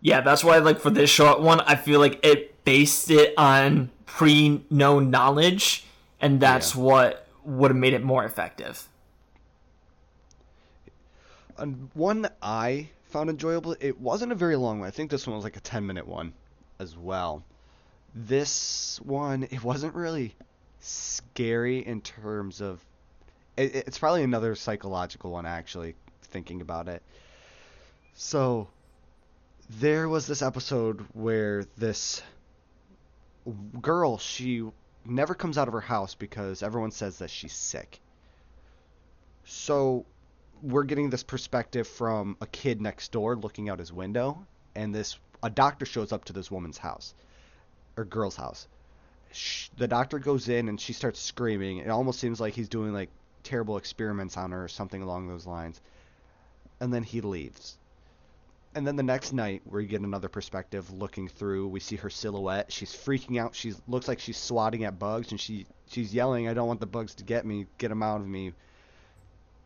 [0.00, 3.90] Yeah, that's why like for this short one, I feel like it based it on
[4.06, 5.84] pre-known knowledge,
[6.20, 6.82] and that's yeah.
[6.82, 8.88] what would have made it more effective.
[11.56, 14.88] And one I found enjoyable, it wasn't a very long one.
[14.88, 16.32] I think this one was like a 10 minute one
[16.78, 17.42] as well.
[18.14, 20.34] This one, it wasn't really
[20.80, 22.84] scary in terms of
[23.56, 27.02] it, it's probably another psychological one actually thinking about it
[28.14, 28.68] so
[29.70, 32.22] there was this episode where this
[33.80, 34.64] girl she
[35.08, 38.00] never comes out of her house because everyone says that she's sick
[39.44, 40.04] so
[40.62, 45.18] we're getting this perspective from a kid next door looking out his window and this
[45.42, 47.14] a doctor shows up to this woman's house
[47.96, 48.66] or girl's house
[49.76, 53.10] the doctor goes in and she starts screaming it almost seems like he's doing like
[53.48, 55.80] terrible experiments on her or something along those lines.
[56.80, 57.78] And then he leaves.
[58.74, 61.68] And then the next night, we get another perspective looking through.
[61.68, 62.70] We see her silhouette.
[62.70, 63.54] She's freaking out.
[63.54, 66.86] She looks like she's swatting at bugs, and she she's yelling, "I don't want the
[66.86, 67.66] bugs to get me.
[67.78, 68.52] Get them out of me."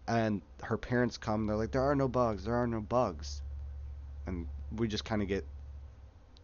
[0.06, 1.46] And her parents come.
[1.46, 2.44] They're like, "There are no bugs.
[2.44, 3.42] There are no bugs."
[4.26, 5.44] And we just kind of get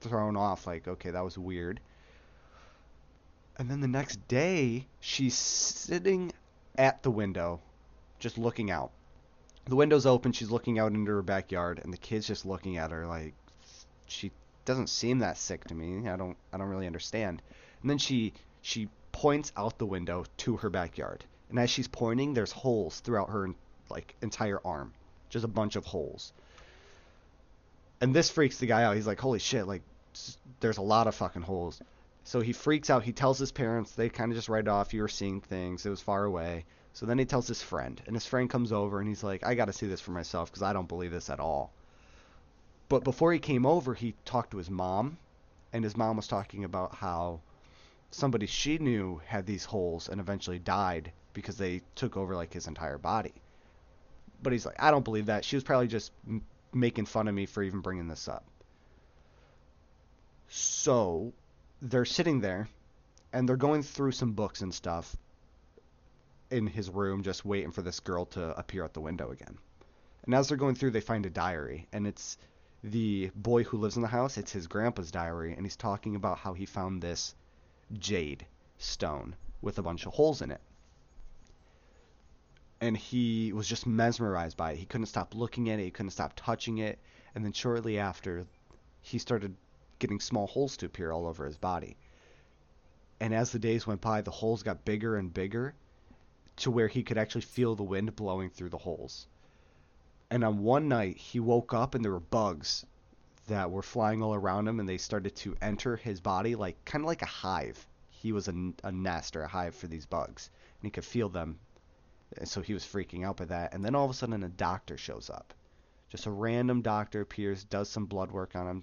[0.01, 1.81] thrown off, like, "Okay, that was weird."
[3.57, 6.33] And then the next day, she's sitting
[6.77, 7.61] at the window,
[8.19, 8.93] just looking out.
[9.69, 10.33] The window's open.
[10.33, 13.35] She's looking out into her backyard, and the kid's just looking at her like
[14.07, 14.33] she
[14.65, 16.09] doesn't seem that sick to me.
[16.09, 17.43] I don't I don't really understand.
[17.83, 22.33] And then she she points out the window to her backyard, and as she's pointing,
[22.33, 23.51] there's holes throughout her
[23.91, 24.95] like entire arm,
[25.29, 26.33] just a bunch of holes.
[28.01, 28.97] And this freaks the guy out.
[28.97, 29.67] He's like, "Holy shit!
[29.67, 29.83] Like,
[30.61, 31.83] there's a lot of fucking holes."
[32.25, 33.03] So he freaks out.
[33.03, 33.93] He tells his parents.
[33.93, 34.95] They kind of just write off.
[34.95, 35.85] You were seeing things.
[35.85, 36.65] It was far away.
[36.99, 39.55] So then he tells his friend, and his friend comes over and he's like, "I
[39.55, 41.71] got to see this for myself because I don't believe this at all."
[42.89, 45.17] But before he came over, he talked to his mom,
[45.73, 47.39] and his mom was talking about how
[48.11, 52.67] somebody she knew had these holes and eventually died because they took over like his
[52.67, 53.35] entire body.
[54.43, 55.45] But he's like, I don't believe that.
[55.45, 56.43] She was probably just m-
[56.75, 58.45] making fun of me for even bringing this up.
[60.49, 61.33] So
[61.81, 62.69] they're sitting there
[63.33, 65.17] and they're going through some books and stuff
[66.51, 69.59] in his room, just waiting for this girl to appear at the window again.
[70.25, 72.39] And as they're going through, they find a diary, and it's
[72.83, 74.39] the boy who lives in the house.
[74.39, 77.35] It's his grandpa's diary, and he's talking about how he found this
[77.93, 78.47] jade
[78.79, 80.61] stone with a bunch of holes in it.
[82.81, 84.79] And he was just mesmerized by it.
[84.79, 86.99] He couldn't stop looking at it, he couldn't stop touching it.
[87.35, 88.47] And then shortly after,
[89.01, 89.57] he started
[89.99, 91.97] getting small holes to appear all over his body.
[93.21, 95.75] And as the days went by, the holes got bigger and bigger
[96.59, 99.27] to where he could actually feel the wind blowing through the holes.
[100.31, 102.85] And on one night, he woke up and there were bugs
[103.47, 107.03] that were flying all around him and they started to enter his body like kind
[107.03, 107.87] of like a hive.
[108.11, 111.29] He was a, a nest or a hive for these bugs and he could feel
[111.29, 111.59] them.
[112.37, 113.73] And so he was freaking out by that.
[113.73, 115.55] And then all of a sudden, a doctor shows up.
[116.11, 118.83] Just a random doctor appears, does some blood work on him,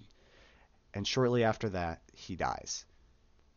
[0.93, 2.85] and shortly after that, he dies.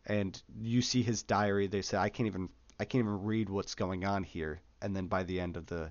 [0.07, 1.66] And you see his diary.
[1.66, 2.48] They say, "I can't even,
[2.81, 5.91] I can't even read what's going on here." And then by the end of the,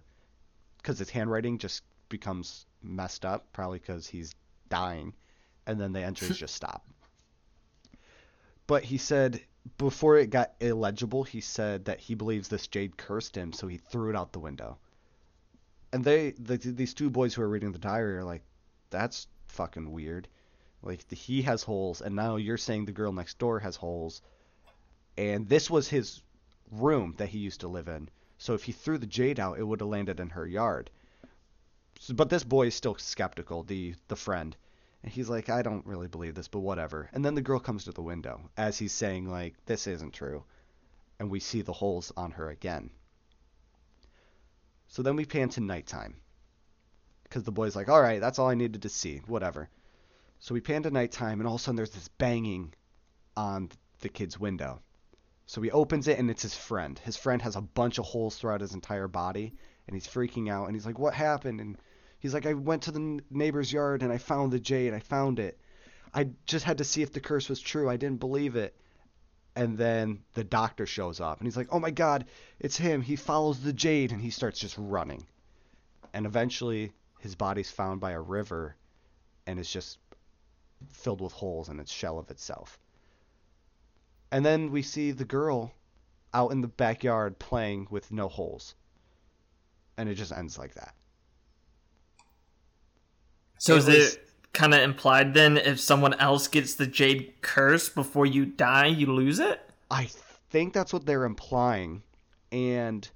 [0.77, 4.33] because his handwriting just becomes messed up, probably because he's
[4.69, 5.13] dying,
[5.65, 6.85] and then the entries just stop.
[8.65, 9.41] But he said
[9.77, 13.77] before it got illegible, he said that he believes this jade cursed him, so he
[13.77, 14.77] threw it out the window.
[15.91, 18.43] And they, the, these two boys who are reading the diary, are like,
[18.89, 20.27] "That's fucking weird."
[20.81, 24.21] Like the, he has holes, and now you're saying the girl next door has holes,
[25.17, 26.21] and this was his
[26.71, 28.09] room that he used to live in.
[28.37, 30.89] So if he threw the jade out, it would have landed in her yard.
[31.99, 34.55] So, but this boy is still skeptical, the the friend,
[35.03, 37.09] and he's like, I don't really believe this, but whatever.
[37.13, 40.43] And then the girl comes to the window as he's saying like, this isn't true,
[41.19, 42.91] and we see the holes on her again.
[44.87, 46.15] So then we pan to nighttime,
[47.23, 49.69] because the boy's like, all right, that's all I needed to see, whatever.
[50.39, 52.73] So we pan to nighttime, and all of a sudden there's this banging
[53.35, 54.81] on the kid's window.
[55.47, 56.99] So he opens it, and it's his friend.
[56.99, 59.55] His friend has a bunch of holes throughout his entire body,
[59.87, 60.65] and he's freaking out.
[60.67, 61.77] And he's like, "What happened?" And
[62.19, 64.93] he's like, "I went to the neighbor's yard, and I found the jade.
[64.93, 65.57] I found it.
[66.13, 67.89] I just had to see if the curse was true.
[67.89, 68.75] I didn't believe it."
[69.55, 72.25] And then the doctor shows up, and he's like, "Oh my God,
[72.59, 73.01] it's him!
[73.01, 75.25] He follows the jade, and he starts just running."
[76.13, 78.75] And eventually, his body's found by a river,
[79.45, 79.97] and it's just
[80.89, 82.77] filled with holes in its shell of itself.
[84.31, 85.73] And then we see the girl
[86.33, 88.75] out in the backyard playing with no holes.
[89.97, 90.93] And it just ends like that.
[93.57, 97.35] So It is was- it kind of implied then if someone else gets the jade
[97.41, 99.61] curse before you die, you lose it?
[99.89, 100.09] I
[100.49, 102.03] think that's what they're implying.
[102.51, 103.09] And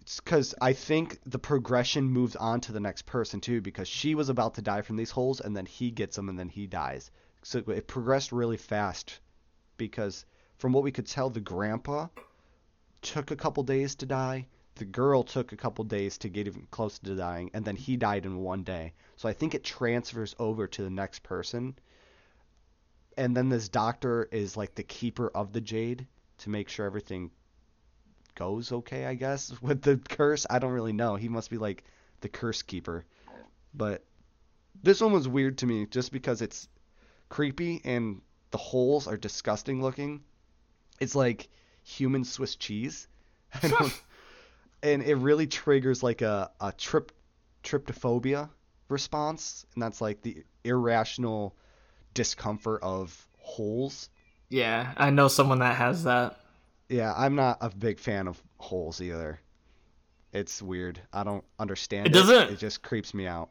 [0.00, 4.14] it's because I think the progression moves on to the next person too, because she
[4.14, 6.66] was about to die from these holes, and then he gets them, and then he
[6.66, 7.10] dies.
[7.42, 9.20] So it progressed really fast
[9.76, 10.24] because
[10.58, 12.08] from what we could tell, the grandpa
[13.02, 14.46] took a couple days to die.
[14.76, 17.96] The girl took a couple days to get even close to dying, and then he
[17.96, 18.92] died in one day.
[19.16, 21.78] So I think it transfers over to the next person.
[23.16, 26.06] And then this doctor is like the keeper of the jade
[26.38, 27.30] to make sure everything
[28.34, 30.46] goes okay, I guess, with the curse.
[30.50, 31.16] I don't really know.
[31.16, 31.84] He must be like
[32.20, 33.04] the curse keeper.
[33.72, 34.04] But
[34.82, 36.68] this one was weird to me just because it's
[37.28, 38.20] creepy and
[38.56, 40.22] the holes are disgusting looking.
[40.98, 41.48] It's like
[41.82, 43.06] human Swiss cheese.
[44.82, 47.10] And it really triggers like a, a trip
[47.64, 48.48] trypophobia
[48.88, 51.56] response, and that's like the irrational
[52.14, 54.10] discomfort of holes.
[54.48, 56.38] Yeah, I know someone that has that.
[56.88, 59.40] Yeah, I'm not a big fan of holes either.
[60.32, 61.00] It's weird.
[61.12, 62.14] I don't understand It it.
[62.20, 63.50] doesn't- It just creeps me out.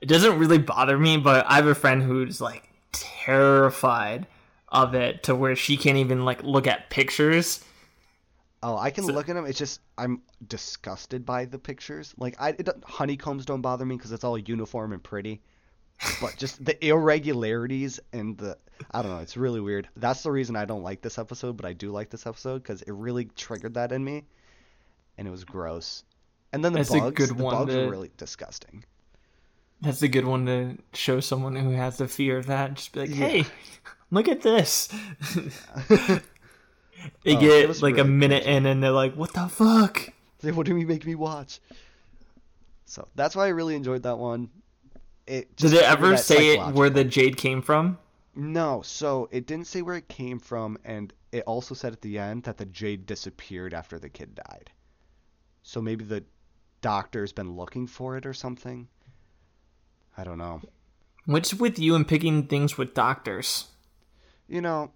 [0.00, 2.62] It doesn't really bother me, but I have a friend who's like
[3.00, 4.26] terrified
[4.68, 7.64] of it to where she can't even like look at pictures.
[8.62, 9.44] Oh, I can So- look at them.
[9.46, 12.14] It's just I'm disgusted by the pictures.
[12.16, 15.42] Like I, it, don't- honeycombs don't bother me because it's all uniform and pretty,
[16.20, 18.56] but just the irregularities and the
[18.90, 19.18] I don't know.
[19.20, 19.88] It's really weird.
[19.96, 22.82] That's the reason I don't like this episode, but I do like this episode because
[22.82, 24.24] it really triggered that in me,
[25.16, 26.02] and it was gross.
[26.52, 28.84] And then the bugs, the bugs to- were really disgusting.
[29.80, 32.74] That's a good one to show someone who has the fear of that.
[32.74, 33.16] Just be like, Yeah.
[33.16, 33.44] hey,
[34.10, 34.88] look at this.
[37.22, 40.08] they Oh, get like a really minute in and they're like, what the fuck?
[40.42, 41.60] Like, what do you make me watch?
[42.86, 44.50] So that's why I really enjoyed that one.
[45.26, 47.98] It Did it ever say it where the jade came from?
[48.34, 52.18] No, so it didn't say where it came from, and it also said at the
[52.18, 54.70] end that the jade disappeared after the kid died.
[55.62, 56.24] So maybe the
[56.80, 58.88] doctor's been looking for it or something.
[60.16, 60.60] I don't know.
[61.26, 63.66] What's with you and picking things with doctors?
[64.48, 64.92] You know,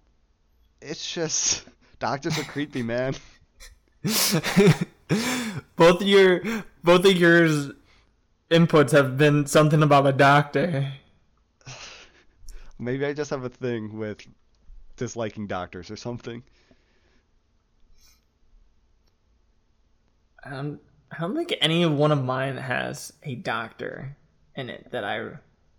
[0.81, 1.65] it's just
[1.99, 3.15] doctors are creepy, man.
[5.75, 6.41] both your
[6.83, 7.47] both of your
[8.49, 10.93] inputs have been something about a doctor.
[12.79, 14.25] Maybe I just have a thing with
[14.95, 16.43] disliking doctors or something.
[20.45, 20.79] Um,
[21.11, 24.15] I don't think any one of mine has a doctor
[24.59, 25.29] in it that I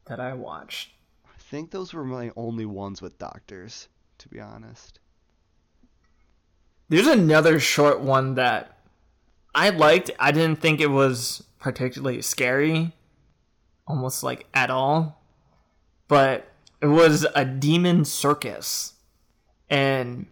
[0.07, 0.91] that I watched.
[1.27, 4.99] I think those were my only ones with doctors, to be honest.
[6.89, 8.79] There's another short one that
[9.55, 10.11] I liked.
[10.19, 12.93] I didn't think it was particularly scary,
[13.87, 15.23] almost like at all.
[16.09, 16.49] But
[16.81, 18.95] it was a demon circus.
[19.69, 20.27] And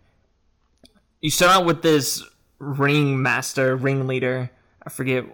[1.21, 2.25] you start out with this
[2.59, 4.51] ring master, ringleader.
[4.83, 5.25] I forget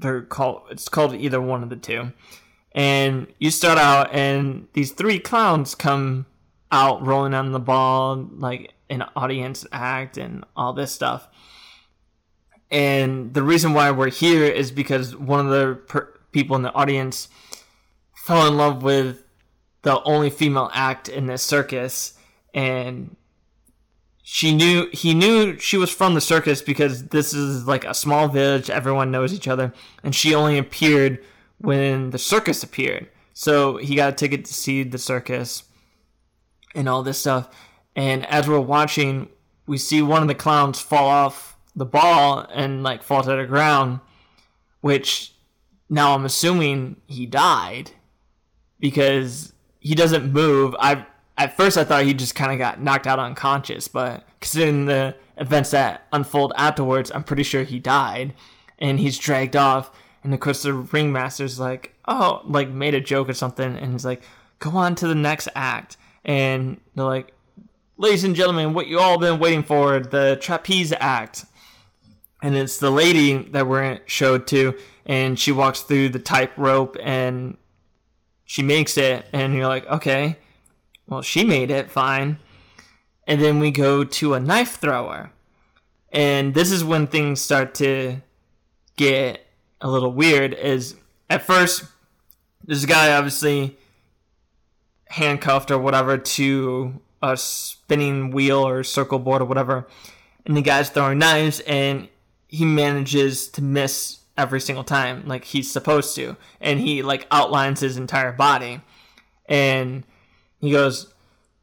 [0.00, 2.12] they're called it's called either one of the two.
[2.72, 6.26] And you start out and these three clowns come
[6.70, 11.28] out rolling on the ball like an audience act and all this stuff.
[12.70, 16.72] And the reason why we're here is because one of the per- people in the
[16.72, 17.28] audience
[18.14, 19.24] fell in love with
[19.82, 22.14] the only female act in this circus
[22.54, 23.16] and
[24.32, 28.28] she knew he knew she was from the circus because this is like a small
[28.28, 28.70] village.
[28.70, 29.74] Everyone knows each other.
[30.04, 31.18] And she only appeared
[31.58, 33.08] when the circus appeared.
[33.34, 35.64] So he got a ticket to see the circus
[36.76, 37.48] and all this stuff.
[37.96, 39.30] And as we're watching
[39.66, 43.44] we see one of the clowns fall off the ball and like fall to the
[43.46, 44.00] ground
[44.80, 45.32] which
[45.88, 47.92] now i'm assuming he died
[48.80, 50.76] because he doesn't move.
[50.78, 51.06] I
[51.40, 55.16] at first I thought he just kind of got knocked out unconscious, but considering the
[55.38, 58.34] events that unfold afterwards, I'm pretty sure he died,
[58.78, 59.90] and he's dragged off.
[60.22, 64.04] And of course, the ringmaster's like, "Oh, like made a joke or something," and he's
[64.04, 64.22] like,
[64.58, 67.32] "Go on to the next act." And they're like,
[67.96, 71.46] "Ladies and gentlemen, what you all been waiting for, the trapeze act."
[72.42, 74.74] And it's the lady that we're showed to,
[75.06, 77.56] and she walks through the tightrope, and
[78.44, 80.36] she makes it, and you're like, "Okay."
[81.10, 82.38] Well, she made it fine.
[83.26, 85.30] And then we go to a knife thrower.
[86.12, 88.22] And this is when things start to
[88.96, 89.46] get
[89.80, 90.96] a little weird is
[91.28, 91.84] at first
[92.64, 93.78] this guy obviously
[95.06, 99.86] handcuffed or whatever to a spinning wheel or circle board or whatever.
[100.46, 102.08] And the guy's throwing knives and
[102.48, 106.36] he manages to miss every single time like he's supposed to.
[106.60, 108.80] And he like outlines his entire body.
[109.46, 110.04] And
[110.60, 111.12] he goes,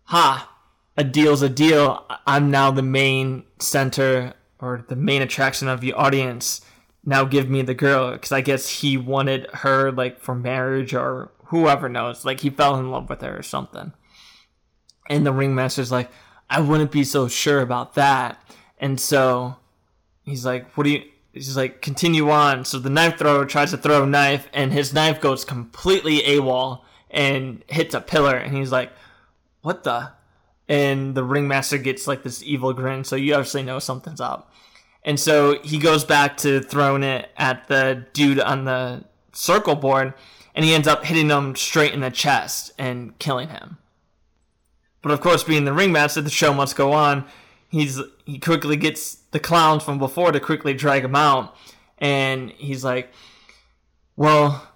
[0.05, 0.51] "Ha,
[0.97, 2.05] a deal's a deal.
[2.25, 6.61] I'm now the main center or the main attraction of the audience.
[7.05, 11.31] Now give me the girl." Because I guess he wanted her like for marriage or
[11.45, 12.25] whoever knows.
[12.25, 13.93] Like he fell in love with her or something.
[15.09, 16.11] And the ringmaster's like,
[16.49, 18.41] "I wouldn't be so sure about that."
[18.79, 19.57] And so
[20.23, 23.77] he's like, "What do you?" He's like, "Continue on." So the knife thrower tries to
[23.77, 26.81] throw a knife, and his knife goes completely AWOL
[27.17, 28.91] and hits a pillar and he's like
[29.61, 30.11] what the?
[30.69, 34.53] And the ringmaster gets like this evil grin so you obviously know something's up.
[35.03, 39.03] And so he goes back to throwing it at the dude on the
[39.33, 40.13] circle board
[40.55, 43.77] and he ends up hitting him straight in the chest and killing him.
[45.01, 47.25] But of course being the ringmaster the show must go on.
[47.69, 51.55] He's he quickly gets the clowns from before to quickly drag him out
[51.97, 53.11] and he's like
[54.15, 54.67] well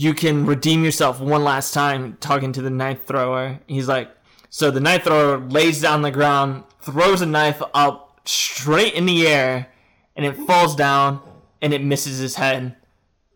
[0.00, 3.58] you can redeem yourself one last time talking to the knife thrower.
[3.66, 4.08] He's like,
[4.48, 9.26] so the knife thrower lays down the ground, throws a knife up straight in the
[9.26, 9.66] air,
[10.14, 11.20] and it falls down
[11.60, 12.76] and it misses his head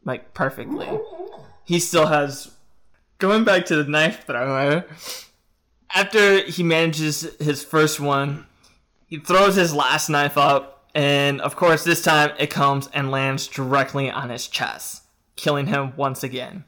[0.04, 0.88] like perfectly.
[1.64, 2.52] He still has.
[3.18, 4.84] Going back to the knife thrower,
[5.92, 8.46] after he manages his first one,
[9.06, 13.48] he throws his last knife up, and of course, this time it comes and lands
[13.48, 15.01] directly on his chest
[15.36, 16.64] killing him once again.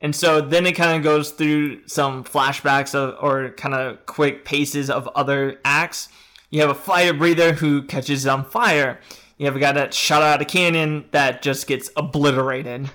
[0.00, 4.44] And so then it kind of goes through some flashbacks of, or kind of quick
[4.44, 6.08] paces of other acts.
[6.50, 9.00] You have a fire breather who catches on fire.
[9.38, 12.90] You have a guy that shot out a cannon that just gets obliterated.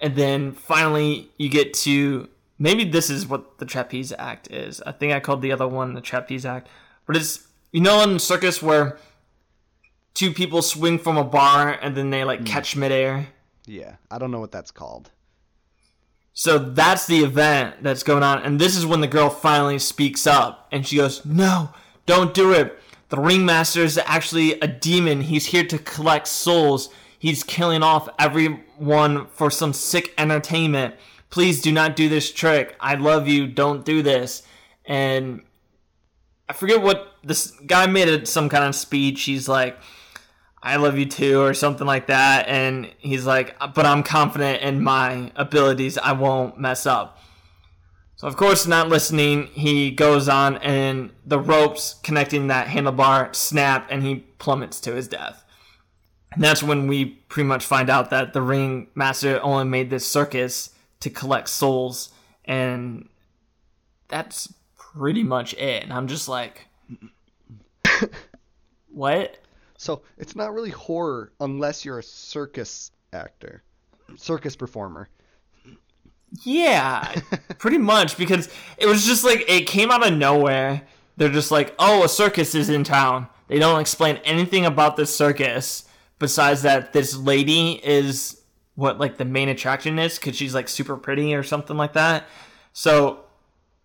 [0.00, 2.28] And then finally you get to
[2.58, 4.82] maybe this is what the trapeze act is.
[4.82, 6.68] I think I called the other one the trapeze act.
[7.06, 8.98] But it's you know in circus where
[10.12, 12.46] two people swing from a bar and then they like hmm.
[12.46, 13.28] catch midair.
[13.66, 15.10] Yeah, I don't know what that's called.
[16.32, 18.42] So that's the event that's going on.
[18.42, 21.70] And this is when the girl finally speaks up and she goes, No,
[22.06, 22.78] don't do it.
[23.08, 25.22] The ringmaster is actually a demon.
[25.22, 26.90] He's here to collect souls.
[27.18, 30.96] He's killing off everyone for some sick entertainment.
[31.30, 32.76] Please do not do this trick.
[32.80, 33.46] I love you.
[33.46, 34.42] Don't do this.
[34.84, 35.42] And
[36.48, 39.22] I forget what this guy made it some kind of speech.
[39.22, 39.78] He's like,
[40.64, 42.48] I love you too, or something like that.
[42.48, 45.98] And he's like, but I'm confident in my abilities.
[45.98, 47.18] I won't mess up.
[48.16, 53.88] So, of course, not listening, he goes on, and the ropes connecting that handlebar snap,
[53.90, 55.44] and he plummets to his death.
[56.32, 60.06] And that's when we pretty much find out that the ring master only made this
[60.06, 62.10] circus to collect souls,
[62.46, 63.08] and
[64.08, 65.82] that's pretty much it.
[65.82, 66.68] And I'm just like,
[68.88, 69.36] what?
[69.76, 73.62] So it's not really horror unless you're a circus actor,
[74.16, 75.08] circus performer.
[76.42, 77.20] Yeah,
[77.58, 80.82] pretty much because it was just like it came out of nowhere.
[81.16, 85.14] They're just like, "Oh, a circus is in town." They don't explain anything about this
[85.14, 85.84] circus
[86.18, 88.40] besides that this lady is
[88.74, 92.26] what like the main attraction is cuz she's like super pretty or something like that.
[92.72, 93.20] So,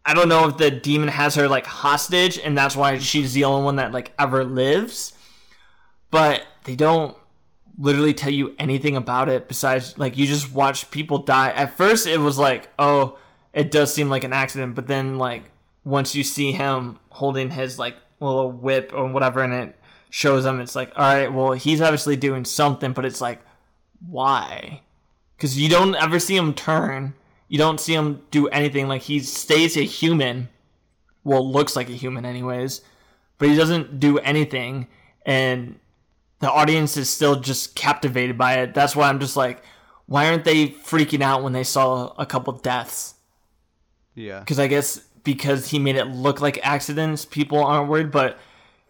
[0.05, 3.43] I don't know if the demon has her like hostage and that's why she's the
[3.43, 5.13] only one that like ever lives.
[6.11, 7.15] But they don't
[7.79, 11.49] literally tell you anything about it besides like you just watch people die.
[11.51, 13.17] At first it was like, oh,
[13.53, 15.43] it does seem like an accident, but then like
[15.85, 19.75] once you see him holding his like little whip or whatever and it
[20.09, 23.39] shows him it's like, all right, well, he's obviously doing something, but it's like
[24.05, 24.81] why?
[25.37, 27.13] Cuz you don't ever see him turn.
[27.47, 30.49] You don't see him do anything like he stays a human.
[31.23, 32.81] Well, looks like a human anyways,
[33.37, 34.87] but he doesn't do anything
[35.25, 35.78] and
[36.39, 38.73] the audience is still just captivated by it.
[38.73, 39.63] That's why I'm just like,
[40.05, 43.15] why aren't they freaking out when they saw a couple deaths?
[44.15, 44.39] Yeah.
[44.39, 48.11] Because I guess because he made it look like accidents, people aren't worried.
[48.11, 48.37] But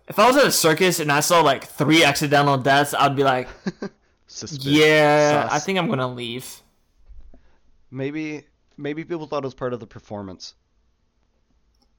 [0.08, 3.24] if I was at a circus and I saw like three accidental deaths, I'd be
[3.24, 3.48] like,
[4.52, 5.52] yeah, Sus.
[5.52, 6.62] I think I'm gonna leave.
[7.92, 8.44] maybe
[8.78, 10.54] maybe people thought it was part of the performance.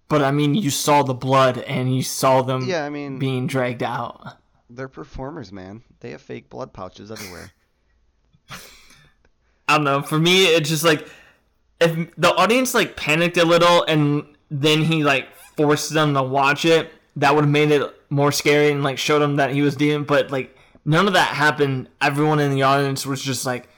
[0.09, 3.46] But I mean, you saw the blood and you saw them Yeah, I mean being
[3.46, 4.38] dragged out.
[4.71, 5.83] They're performers, man.
[6.01, 7.51] They have fake blood pouches everywhere.
[9.68, 10.03] I don't know.
[10.03, 11.07] For me, it's just like
[11.81, 16.64] if the audience like panicked a little and then he like forced them to watch
[16.64, 19.77] it, that would have made it more scary and like showed them that he was
[19.77, 20.05] demon.
[20.05, 21.89] But like none of that happened.
[22.01, 23.68] Everyone in the audience was just like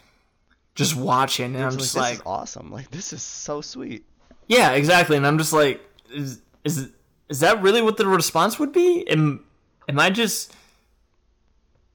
[0.74, 2.70] just watching, and I'm It's just like, like, is awesome.
[2.70, 4.05] Like this is so sweet.
[4.47, 5.16] yeah, exactly.
[5.16, 5.80] And I'm just like,
[6.11, 6.90] is is
[7.28, 9.07] is that really what the response would be?
[9.09, 9.45] Am
[9.88, 10.55] am I just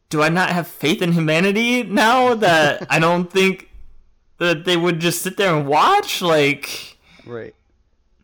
[0.09, 3.69] do I not have faith in humanity now that I don't think
[4.37, 6.21] that they would just sit there and watch?
[6.21, 7.55] Like, Right.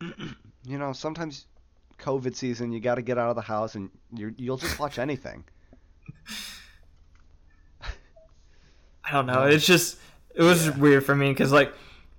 [0.66, 1.46] you know, sometimes
[1.98, 4.98] COVID season, you got to get out of the house, and you you'll just watch
[4.98, 5.44] anything.
[9.04, 9.44] I don't know.
[9.44, 9.98] It's just
[10.34, 11.72] it was weird for me because like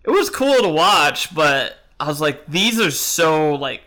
[0.04, 3.82] it was cool to watch, but I was like, these are so like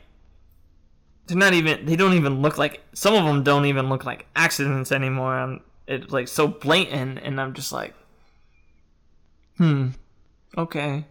[1.26, 4.26] they're not even they don't even look like some of them don't even look like
[4.35, 5.35] accidents anymore.
[5.35, 7.95] I'm it's like so blatant, and I'm just like,
[9.57, 9.89] hmm,
[10.57, 11.05] okay.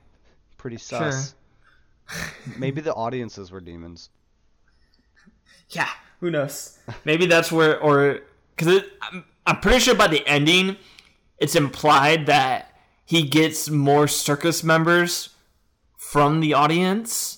[0.58, 1.34] Pretty sus.
[2.58, 4.10] Maybe the audiences were demons.
[5.70, 5.90] Yeah,
[6.22, 6.80] who knows?
[7.04, 8.22] Maybe that's where, or
[8.56, 10.78] because I'm, I'm pretty sure by the ending,
[11.40, 12.72] it's implied that
[13.04, 15.36] he gets more circus members
[15.98, 17.34] from the audience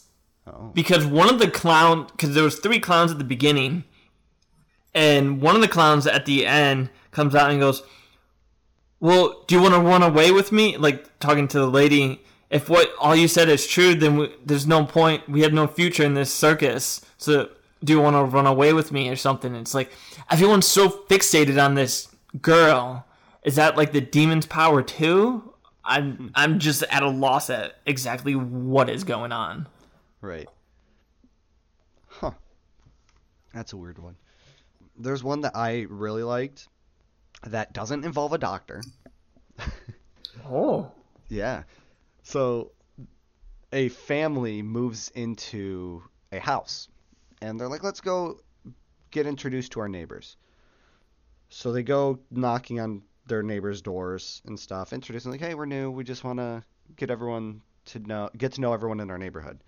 [0.45, 0.71] Oh.
[0.73, 3.83] because one of the clown because there was three clowns at the beginning,
[4.93, 6.89] and one of the clowns at the end
[7.19, 7.83] comes out and goes,
[9.01, 12.21] "Well, do you want to run away with me?" Like talking to the lady.
[12.49, 15.27] If what all you said is true, then we, there's no point.
[15.27, 17.01] We have no future in this circus.
[17.17, 17.49] So,
[17.83, 19.53] do you want to run away with me or something?
[19.53, 19.91] It's like
[20.31, 22.07] everyone's so fixated on this
[22.41, 23.05] girl.
[23.43, 25.53] Is that like the demon's power too?
[25.83, 29.67] I'm I'm just at a loss at exactly what is going on.
[30.21, 30.47] Right.
[32.07, 32.31] Huh.
[33.53, 34.15] That's a weird one.
[34.97, 36.69] There's one that I really liked
[37.43, 38.83] that doesn't involve a doctor.
[40.45, 40.91] Oh.
[41.27, 41.63] Yeah.
[42.23, 42.71] So
[43.71, 46.87] a family moves into a house
[47.41, 48.39] and they're like, let's go
[49.11, 50.37] get introduced to our neighbors.
[51.49, 55.91] So they go knocking on their neighbors' doors and stuff, introducing like, hey, we're new.
[55.91, 56.63] We just want to
[56.95, 59.59] get everyone to know, get to know everyone in our neighborhood.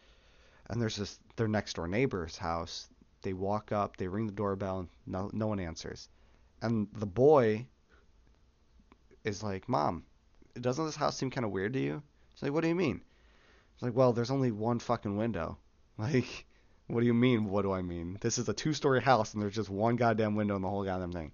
[0.69, 2.87] And there's this their next door neighbor's house.
[3.23, 6.07] They walk up, they ring the doorbell, and no no one answers.
[6.61, 7.67] And the boy
[9.23, 10.03] is like, "Mom,
[10.59, 12.03] doesn't this house seem kind of weird to you?"
[12.33, 13.01] She's like, "What do you mean?"
[13.81, 15.57] It's like, well, there's only one fucking window.
[15.97, 16.45] Like,
[16.87, 17.45] what do you mean?
[17.45, 18.17] What do I mean?
[18.21, 21.11] This is a two-story house, and there's just one goddamn window in the whole goddamn
[21.11, 21.31] thing.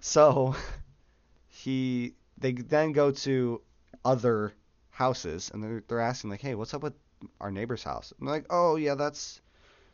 [0.00, 0.56] So,
[1.48, 3.60] he they then go to
[4.04, 4.54] other
[4.90, 6.94] houses, and they're they're asking like, hey, what's up with
[7.40, 8.12] our neighbor's house?
[8.18, 9.40] And they're like, oh yeah, that's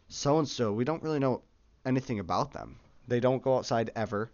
[0.08, 0.72] so and so.
[0.72, 1.42] We don't really know
[1.84, 2.76] anything about them.
[3.08, 4.30] They don't go outside ever,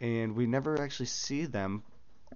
[0.00, 1.82] and we never actually see them.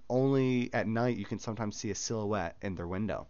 [0.09, 3.27] Only at night you can sometimes see a silhouette in their window.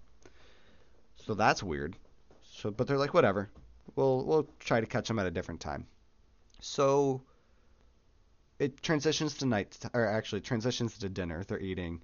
[1.25, 1.95] So that's weird.
[2.43, 3.49] So, but they're like, whatever.
[3.95, 5.87] We'll we'll try to catch them at a different time.
[6.59, 7.21] So
[8.59, 11.43] it transitions to night, or actually transitions to dinner.
[11.43, 12.01] They're eating,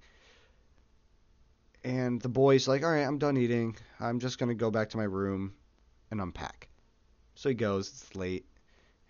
[1.84, 3.76] and the boy's like, "All right, I'm done eating.
[3.98, 5.54] I'm just gonna go back to my room
[6.10, 6.68] and unpack."
[7.34, 7.88] So he goes.
[7.88, 8.46] It's late,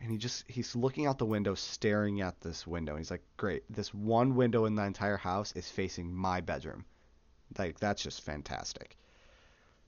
[0.03, 2.93] and he just he's looking out the window, staring at this window.
[2.93, 6.85] and He's like, "Great, this one window in the entire house is facing my bedroom.
[7.57, 8.97] Like that's just fantastic."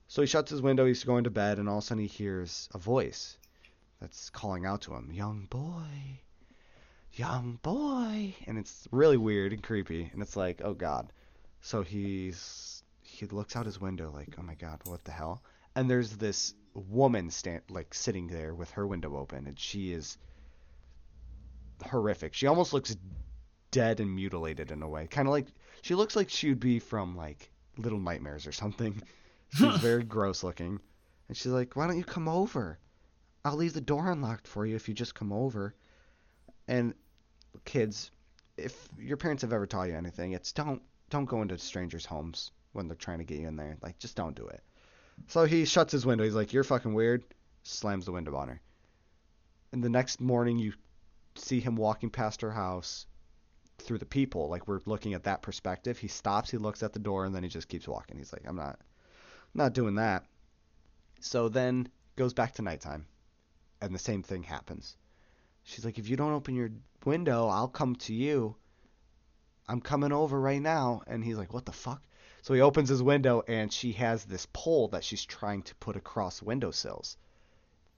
[0.07, 0.85] So he shuts his window.
[0.85, 3.37] He's going to bed, and all of a sudden he hears a voice
[3.99, 6.21] that's calling out to him, "Young boy."
[7.17, 11.11] young boy and it's really weird and creepy and it's like oh god
[11.61, 15.41] so he's he looks out his window like oh my god what the hell
[15.75, 20.17] and there's this woman stand like sitting there with her window open and she is
[21.83, 22.33] horrific.
[22.33, 22.95] She almost looks
[23.71, 25.07] dead and mutilated in a way.
[25.07, 25.47] Kind of like
[25.81, 29.01] she looks like she would be from like little nightmares or something.
[29.49, 30.79] She's very gross looking.
[31.27, 32.77] And she's like why don't you come over?
[33.43, 35.75] I'll leave the door unlocked for you if you just come over.
[36.67, 36.93] And
[37.63, 38.11] kids,
[38.57, 42.51] if your parents have ever taught you anything, it's don't don't go into strangers' homes
[42.73, 43.77] when they're trying to get you in there.
[43.81, 44.63] Like just don't do it.
[45.27, 46.23] So he shuts his window.
[46.23, 47.23] He's like, "You're fucking weird."
[47.63, 48.61] Slams the window on her.
[49.71, 50.73] And the next morning, you
[51.35, 53.07] see him walking past her house
[53.79, 54.49] through the people.
[54.49, 55.97] Like we're looking at that perspective.
[55.97, 56.51] He stops.
[56.51, 58.17] He looks at the door, and then he just keeps walking.
[58.17, 58.79] He's like, "I'm not,
[59.53, 60.25] not doing that."
[61.19, 63.07] So then goes back to nighttime,
[63.81, 64.95] and the same thing happens.
[65.63, 66.69] She's like, "If you don't open your
[67.03, 68.55] window, I'll come to you.
[69.67, 71.01] I'm coming over right now.
[71.07, 72.01] And he's like, What the fuck?
[72.45, 75.95] So he opens his window and she has this pole that she's trying to put
[75.95, 77.17] across windowsills.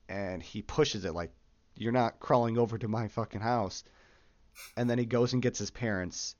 [0.07, 1.33] And he pushes it like,
[1.75, 3.83] You're not crawling over to my fucking house.
[4.77, 6.37] And then he goes and gets his parents,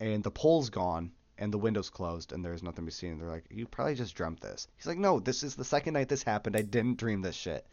[0.00, 3.18] and the pole's gone, and the window's closed, and there's nothing to be seen.
[3.18, 4.66] They're like, You probably just dreamt this.
[4.76, 6.56] He's like, No, this is the second night this happened.
[6.56, 7.66] I didn't dream this shit.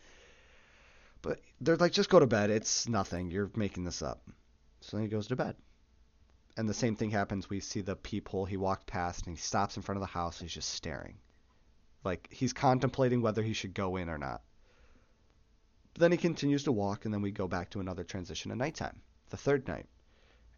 [1.21, 2.49] But they're like, just go to bed.
[2.49, 3.31] It's nothing.
[3.31, 4.21] You're making this up.
[4.81, 5.55] So then he goes to bed.
[6.57, 7.49] And the same thing happens.
[7.49, 8.45] We see the peephole.
[8.45, 10.39] He walked past and he stops in front of the house.
[10.39, 11.17] He's just staring.
[12.03, 14.41] Like he's contemplating whether he should go in or not.
[15.93, 18.57] But then he continues to walk, and then we go back to another transition at
[18.57, 19.85] nighttime, the third night.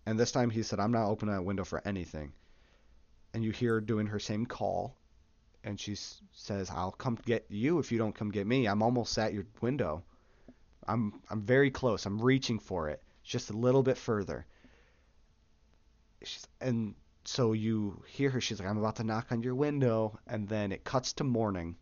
[0.05, 2.33] And this time he said, I'm not opening that window for anything.
[3.33, 4.95] And you hear her doing her same call.
[5.63, 5.95] And she
[6.33, 8.67] says, I'll come get you if you don't come get me.
[8.67, 10.03] I'm almost at your window.
[10.87, 12.05] I'm I'm very close.
[12.05, 14.45] I'm reaching for it, just a little bit further.
[16.23, 16.95] She's, and
[17.25, 18.41] so you hear her.
[18.41, 21.77] She's like, "I'm about to knock on your window," and then it cuts to morning,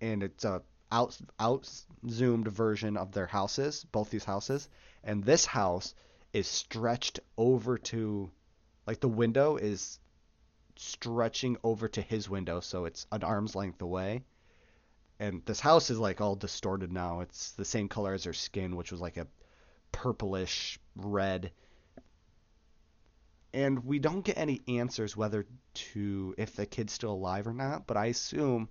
[0.00, 1.68] and it's a out out
[2.08, 4.68] zoomed version of their houses, both these houses,
[5.02, 5.94] and this house
[6.32, 8.30] is stretched over to,
[8.86, 9.98] like the window is
[10.76, 14.24] stretching over to his window, so it's an arm's length away
[15.20, 17.20] and this house is like all distorted now.
[17.20, 19.26] It's the same color as her skin, which was like a
[19.92, 21.52] purplish red.
[23.52, 27.86] And we don't get any answers whether to if the kid's still alive or not,
[27.86, 28.68] but I assume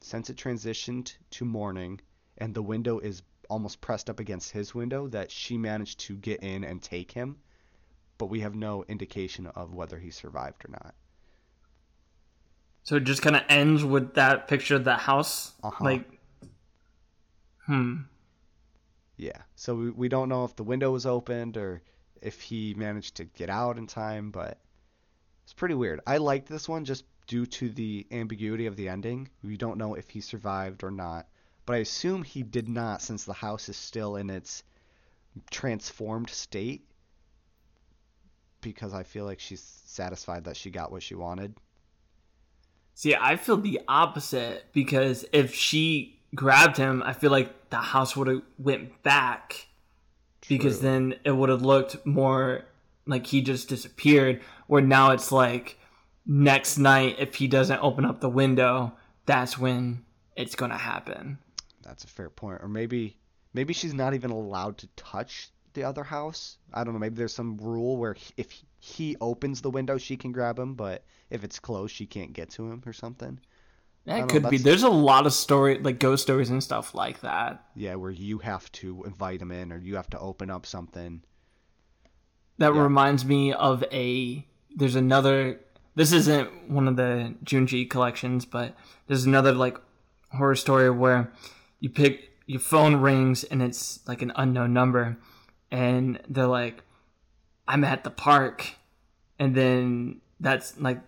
[0.00, 2.00] since it transitioned to morning
[2.38, 6.42] and the window is almost pressed up against his window that she managed to get
[6.42, 7.36] in and take him,
[8.18, 10.94] but we have no indication of whether he survived or not.
[12.82, 15.52] So it just kind of ends with that picture of the house.
[15.62, 15.84] Uh-huh.
[15.84, 16.20] Like,
[17.66, 17.96] hmm.
[19.16, 19.42] Yeah.
[19.56, 21.82] So we, we don't know if the window was opened or
[22.22, 24.58] if he managed to get out in time, but
[25.44, 26.00] it's pretty weird.
[26.06, 29.28] I liked this one just due to the ambiguity of the ending.
[29.42, 31.28] We don't know if he survived or not,
[31.66, 34.62] but I assume he did not since the house is still in its
[35.50, 36.84] transformed state
[38.60, 41.54] because I feel like she's satisfied that she got what she wanted.
[42.94, 48.16] See, I feel the opposite because if she grabbed him, I feel like the house
[48.16, 49.67] would have went back
[50.48, 50.58] True.
[50.58, 52.64] because then it would have looked more
[53.06, 54.40] like he just disappeared.
[54.66, 55.78] Where now it's like
[56.26, 58.92] next night, if he doesn't open up the window,
[59.26, 60.04] that's when
[60.36, 61.38] it's gonna happen.
[61.82, 62.62] That's a fair point.
[62.62, 63.16] Or maybe
[63.54, 66.58] maybe she's not even allowed to touch the other house.
[66.72, 67.00] I don't know.
[67.00, 71.04] Maybe there's some rule where if he opens the window, she can grab him, but
[71.30, 73.40] if it's closed, she can't get to him or something.
[74.08, 74.58] That could know, be.
[74.58, 77.64] There's a lot of story, like ghost stories and stuff like that.
[77.76, 81.22] Yeah, where you have to invite them in or you have to open up something.
[82.58, 82.82] That Yeah.
[82.82, 84.46] reminds me of a.
[84.74, 85.60] There's another.
[85.94, 88.74] This isn't one of the Junji collections, but
[89.06, 89.78] there's another like
[90.32, 91.32] horror story where
[91.80, 95.18] you pick your phone rings and it's like an unknown number,
[95.70, 96.82] and they're like,
[97.66, 98.74] "I'm at the park,"
[99.38, 101.00] and then that's like,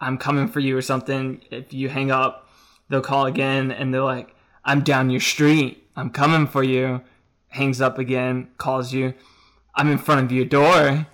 [0.00, 1.40] "I'm coming for you" or something.
[1.50, 2.41] If you hang up,
[2.92, 5.88] they'll call again, and they're like, "I'm down your street.
[5.96, 7.00] I'm coming for you."
[7.48, 9.14] Hangs up again, calls you.
[9.74, 11.06] I'm in front of your door.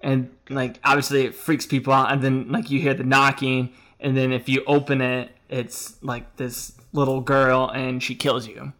[0.00, 4.16] And like obviously it freaks people out and then like you hear the knocking and
[4.16, 8.72] then if you open it it's like this little girl and she kills you.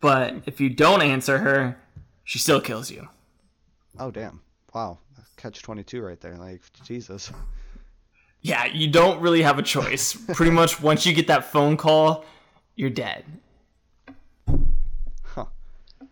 [0.00, 1.78] But if you don't answer her,
[2.24, 3.08] she still kills you.
[3.98, 4.40] Oh damn!
[4.74, 4.98] Wow,
[5.36, 6.36] catch twenty two right there.
[6.36, 7.32] Like Jesus.
[8.46, 10.14] Yeah, you don't really have a choice.
[10.14, 12.24] Pretty much once you get that phone call,
[12.76, 13.24] you're dead.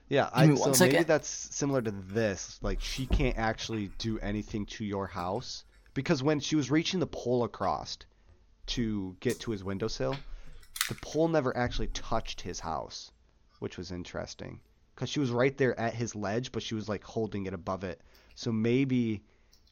[0.08, 2.58] Yeah, I, so one maybe that's similar to this.
[2.60, 5.64] Like she can't actually do anything to your house
[5.94, 7.96] because when she was reaching the pole across
[8.66, 10.16] to get to his windowsill,
[10.88, 13.12] the pole never actually touched his house,
[13.60, 14.60] which was interesting
[14.94, 17.82] because she was right there at his ledge, but she was like holding it above
[17.82, 18.00] it.
[18.34, 19.22] So maybe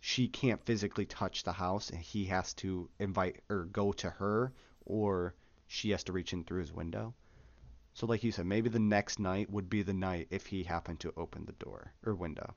[0.05, 4.53] she can't physically touch the house, and he has to invite or go to her,
[4.85, 5.33] or
[5.69, 7.15] she has to reach in through his window.
[7.95, 10.99] So, like you said, maybe the next night would be the night if he happened
[11.01, 12.53] to open the door or window.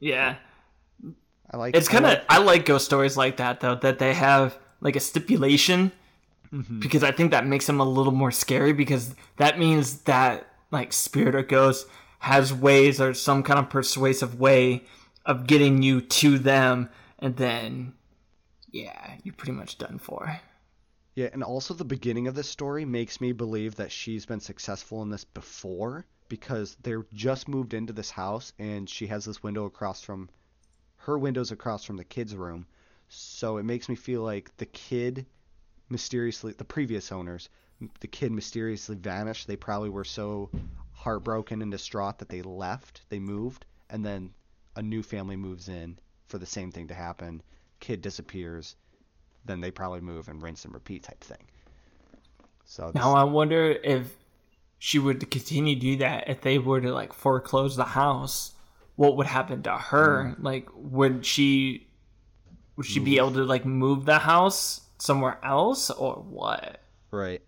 [0.00, 0.36] Yeah.
[1.50, 1.76] I like.
[1.76, 4.96] It's kind of like- I like ghost stories like that though that they have like
[4.96, 5.92] a stipulation
[6.52, 6.78] Mm-hmm.
[6.78, 10.92] because I think that makes them a little more scary because that means that like
[10.92, 11.88] spirit or ghost
[12.20, 14.84] has ways or some kind of persuasive way
[15.26, 17.92] of getting you to them and then
[18.70, 20.40] yeah, you're pretty much done for.
[21.14, 25.02] Yeah, and also the beginning of this story makes me believe that she's been successful
[25.02, 29.64] in this before because they're just moved into this house and she has this window
[29.64, 30.28] across from
[30.96, 32.66] her windows across from the kid's room.
[33.08, 35.26] So it makes me feel like the kid
[35.88, 37.48] mysteriously the previous owners
[38.00, 39.46] the kid mysteriously vanished.
[39.46, 40.50] They probably were so
[40.92, 44.32] heartbroken and distraught that they left, they moved, and then
[44.76, 45.98] a new family moves in
[46.28, 47.42] for the same thing to happen.
[47.80, 48.76] Kid disappears,
[49.44, 51.44] then they probably move and rinse and repeat type thing.
[52.64, 54.14] So Now I wonder if
[54.78, 58.52] she would continue to do that if they were to like foreclose the house.
[58.96, 60.24] What would happen to her?
[60.24, 60.44] Mm-hmm.
[60.44, 61.86] Like, would she
[62.76, 63.18] would she be mm-hmm.
[63.18, 66.82] able to like move the house somewhere else or what?
[67.10, 67.40] right,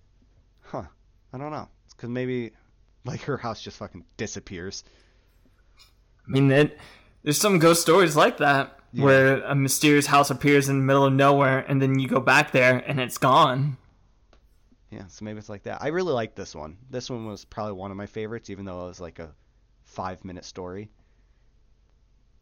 [0.62, 0.84] huh?
[1.32, 1.68] I don't know.
[1.84, 2.52] It's because maybe
[3.04, 4.84] like her house just fucking disappears.
[6.26, 6.76] I mean, that
[7.22, 11.12] there's some ghost stories like that where a mysterious house appears in the middle of
[11.12, 13.76] nowhere and then you go back there and it's gone.
[14.90, 15.82] Yeah, so maybe it's like that.
[15.82, 16.78] I really like this one.
[16.90, 19.30] This one was probably one of my favorites, even though it was like a
[19.84, 20.88] five minute story.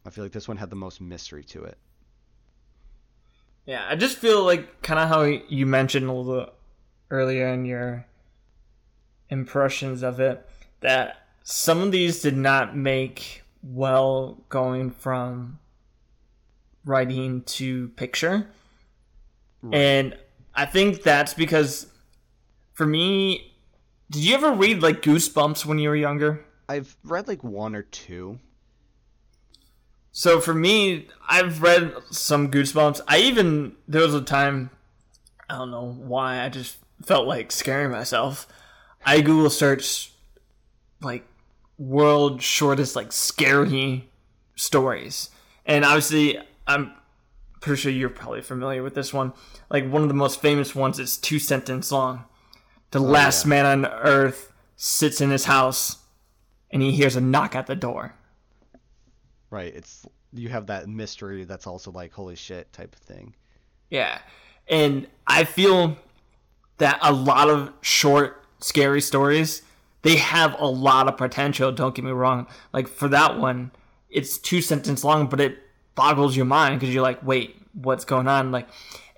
[0.05, 1.77] I feel like this one had the most mystery to it.
[3.65, 6.53] Yeah, I just feel like kind of how you mentioned a little
[7.11, 8.05] earlier in your
[9.29, 10.47] impressions of it
[10.79, 15.59] that some of these did not make well going from
[16.85, 18.47] writing to picture.
[19.71, 20.17] And
[20.55, 21.87] I think that's because
[22.73, 23.53] for me,
[24.09, 26.45] did you ever read like Goosebumps when you were younger?
[26.69, 28.39] I've read like one or two.
[30.11, 33.01] So for me, I've read some Goosebumps.
[33.07, 34.69] I even there was a time
[35.49, 38.47] I don't know why I just felt like scaring myself.
[39.05, 40.11] I Google searched
[41.01, 41.25] like
[41.77, 44.09] world shortest like scary
[44.55, 45.29] stories,
[45.65, 46.93] and obviously I'm
[47.59, 49.33] pretty sure you're probably familiar with this one.
[49.69, 52.25] Like one of the most famous ones is two sentence long.
[52.91, 53.49] The oh, last yeah.
[53.49, 55.97] man on earth sits in his house,
[56.71, 58.13] and he hears a knock at the door.
[59.49, 59.73] Right.
[59.73, 63.35] It's you have that mystery that's also like holy shit type of thing.
[63.89, 64.19] Yeah.
[64.67, 65.97] And I feel
[66.77, 69.61] that a lot of short, scary stories,
[70.07, 72.47] they have a lot of potential, don't get me wrong.
[72.71, 73.71] Like for that one,
[74.09, 75.59] it's two sentence long, but it
[75.95, 78.49] boggles your mind because you're like, wait, what's going on?
[78.49, 78.69] Like,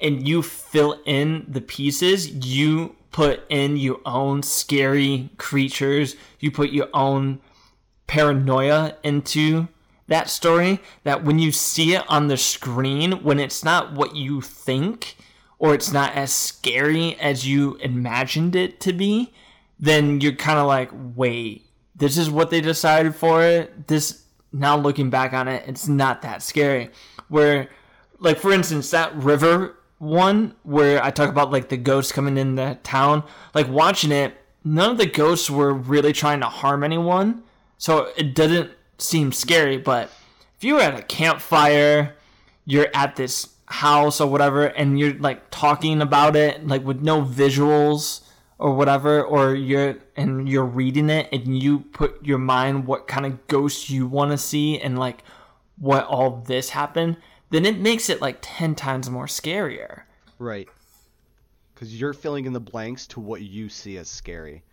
[0.01, 6.71] and you fill in the pieces, you put in your own scary creatures, you put
[6.71, 7.39] your own
[8.07, 9.67] paranoia into
[10.07, 14.41] that story that when you see it on the screen when it's not what you
[14.41, 15.15] think
[15.59, 19.31] or it's not as scary as you imagined it to be
[19.79, 21.65] then you're kind of like wait
[21.95, 26.21] this is what they decided for it this now looking back on it it's not
[26.21, 26.89] that scary
[27.27, 27.69] where
[28.19, 32.55] like for instance that river one where I talk about like the ghosts coming in
[32.55, 33.23] the town,
[33.53, 37.43] like watching it, none of the ghosts were really trying to harm anyone,
[37.77, 39.77] so it doesn't seem scary.
[39.77, 40.09] But
[40.57, 42.15] if you were at a campfire,
[42.65, 47.21] you're at this house or whatever, and you're like talking about it, like with no
[47.21, 48.21] visuals
[48.59, 53.25] or whatever, or you're and you're reading it, and you put your mind what kind
[53.25, 55.23] of ghosts you want to see, and like
[55.77, 57.17] what all this happened,
[57.49, 60.03] then it makes it like ten times more scarier.
[60.37, 60.67] Right.
[61.73, 64.63] Because you're filling in the blanks to what you see as scary.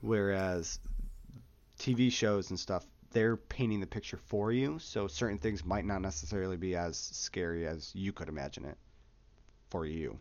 [0.00, 0.80] Whereas
[1.78, 6.02] TV shows and stuff, they're painting the picture for you, so certain things might not
[6.02, 8.76] necessarily be as scary as you could imagine it
[9.70, 10.18] for you.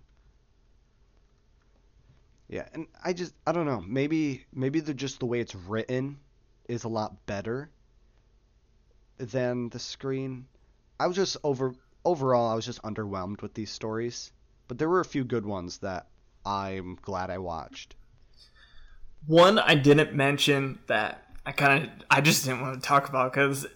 [2.50, 3.84] Yeah, and I just I don't know.
[3.86, 6.20] Maybe maybe the just the way it's written
[6.68, 7.70] is a lot better
[9.18, 10.46] than the screen.
[11.00, 11.74] I was just over
[12.06, 14.32] overall I was just underwhelmed with these stories,
[14.68, 16.08] but there were a few good ones that
[16.46, 17.96] I'm glad I watched.
[19.26, 23.34] One I didn't mention that I kind of I just didn't want to talk about
[23.34, 23.68] because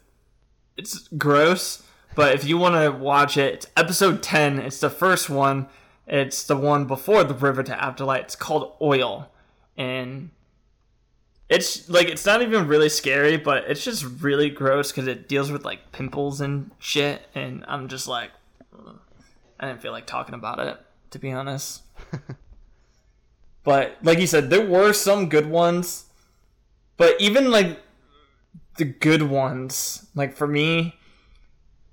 [0.77, 1.83] it's gross.
[2.15, 4.59] But if you want to watch it, it's episode ten.
[4.59, 5.67] It's the first one.
[6.11, 8.19] It's the one before the River to Afterlight.
[8.19, 9.31] It's called Oil,
[9.77, 10.29] and
[11.49, 15.51] it's like it's not even really scary, but it's just really gross because it deals
[15.51, 17.21] with like pimples and shit.
[17.33, 18.31] And I'm just like,
[18.77, 18.99] ugh.
[19.57, 20.77] I didn't feel like talking about it
[21.11, 21.83] to be honest.
[23.63, 26.05] but like you said, there were some good ones,
[26.97, 27.79] but even like
[28.77, 30.97] the good ones, like for me,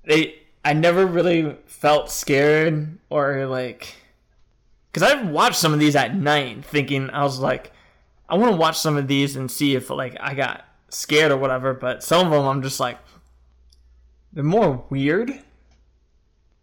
[0.05, 3.95] they I never really felt scared or like
[4.93, 7.73] because I've watched some of these at night, thinking I was like,
[8.29, 11.37] I want to watch some of these and see if like I got scared or
[11.37, 11.75] whatever.
[11.75, 12.99] But some of them I'm just like,
[14.33, 15.33] they're more weird.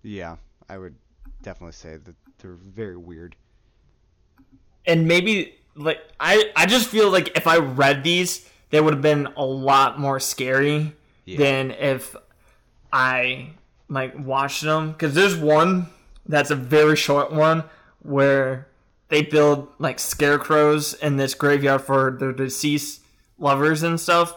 [0.04, 0.36] Yeah,
[0.70, 0.96] I would
[1.42, 3.36] definitely say that they're very weird.
[4.86, 9.02] and maybe like I I just feel like if I read these, they would have
[9.02, 10.94] been a lot more scary
[11.26, 11.38] Yeah.
[11.38, 12.16] than if
[12.94, 13.52] I
[13.90, 14.92] like watched them.
[14.92, 15.88] Because there's one
[16.28, 17.64] that's a very short one
[18.06, 18.68] where
[19.10, 23.02] they build like scarecrows in this graveyard for their deceased
[23.38, 24.36] lovers and stuff.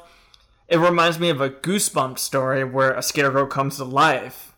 [0.69, 4.55] It reminds me of a goosebump story where a scarecrow comes to life.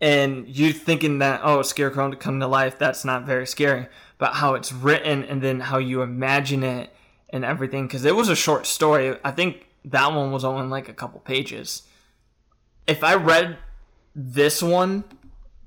[0.00, 3.88] And you thinking that oh scarecrow to come to life that's not very scary.
[4.18, 6.90] But how it's written and then how you imagine it
[7.30, 9.18] and everything because it was a short story.
[9.24, 11.82] I think that one was only like a couple pages.
[12.86, 13.58] If i read
[14.14, 15.04] this one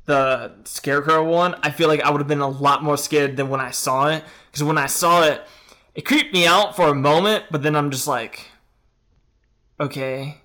[0.09, 3.47] the scarecrow one i feel like i would have been a lot more scared than
[3.47, 4.23] when i saw it.
[4.47, 5.45] Because when i saw it
[5.93, 8.47] it creeped me out for a moment but then i'm just like
[9.79, 10.37] okay.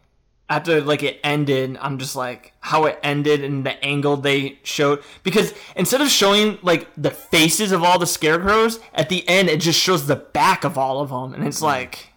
[0.50, 5.02] After like it ended i'm just like how it ended and the angle they showed.
[5.22, 9.60] Because instead of showing like the faces of all the scarecrows at the end it
[9.62, 11.64] just shows the back of all of them and it's hmm.
[11.64, 12.12] like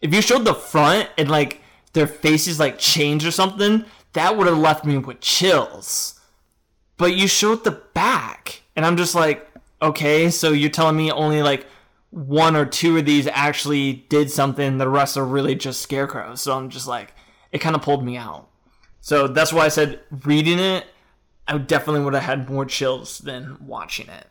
[0.00, 1.60] if you showed the front and like
[1.94, 6.17] their faces like change or something that would have left me with chills
[6.98, 9.48] but you showed the back and i'm just like
[9.80, 11.66] okay so you're telling me only like
[12.10, 16.54] one or two of these actually did something the rest are really just scarecrows so
[16.56, 17.14] i'm just like
[17.52, 18.48] it kind of pulled me out
[19.00, 20.86] so that's why i said reading it
[21.46, 24.26] i definitely would have had more chills than watching it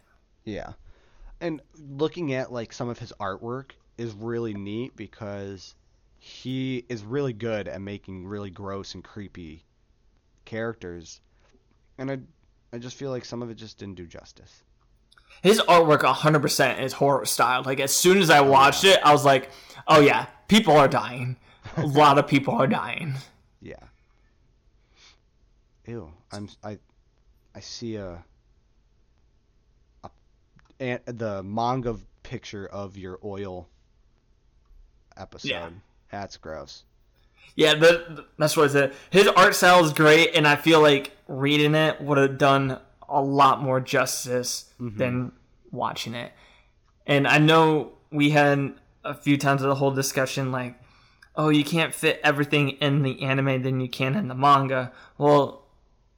[0.46, 0.74] Yeah.
[1.42, 5.76] And looking at like some of his artwork is really neat because
[6.20, 9.66] he is really good at making really gross and creepy
[10.46, 11.22] characters.
[11.98, 12.20] And I
[12.78, 14.64] I just feel like some of it just didn't do justice.
[15.42, 19.26] his artwork 100% is horror style like as soon as i watched it i was
[19.26, 19.50] like
[19.88, 21.36] oh yeah people are dying
[21.76, 23.14] a lot of people are dying
[23.62, 23.84] Yeah.
[25.86, 26.12] Ew.
[26.32, 26.78] I'm I
[27.56, 28.24] I see a,
[30.04, 30.10] a
[30.80, 33.68] and the manga picture of your oil
[35.16, 35.50] episode.
[35.50, 35.70] Yeah.
[36.12, 36.84] That's gross.
[37.58, 38.94] Yeah, that, that's what I said.
[39.10, 42.80] His art style is great, and I feel like reading it would have done
[43.10, 44.96] a lot more justice mm-hmm.
[44.96, 45.32] than
[45.72, 46.34] watching it.
[47.08, 50.80] And I know we had a few times of the whole discussion like,
[51.36, 54.92] oh, you can't fit everything in the anime than you can in the manga.
[55.18, 55.66] Well,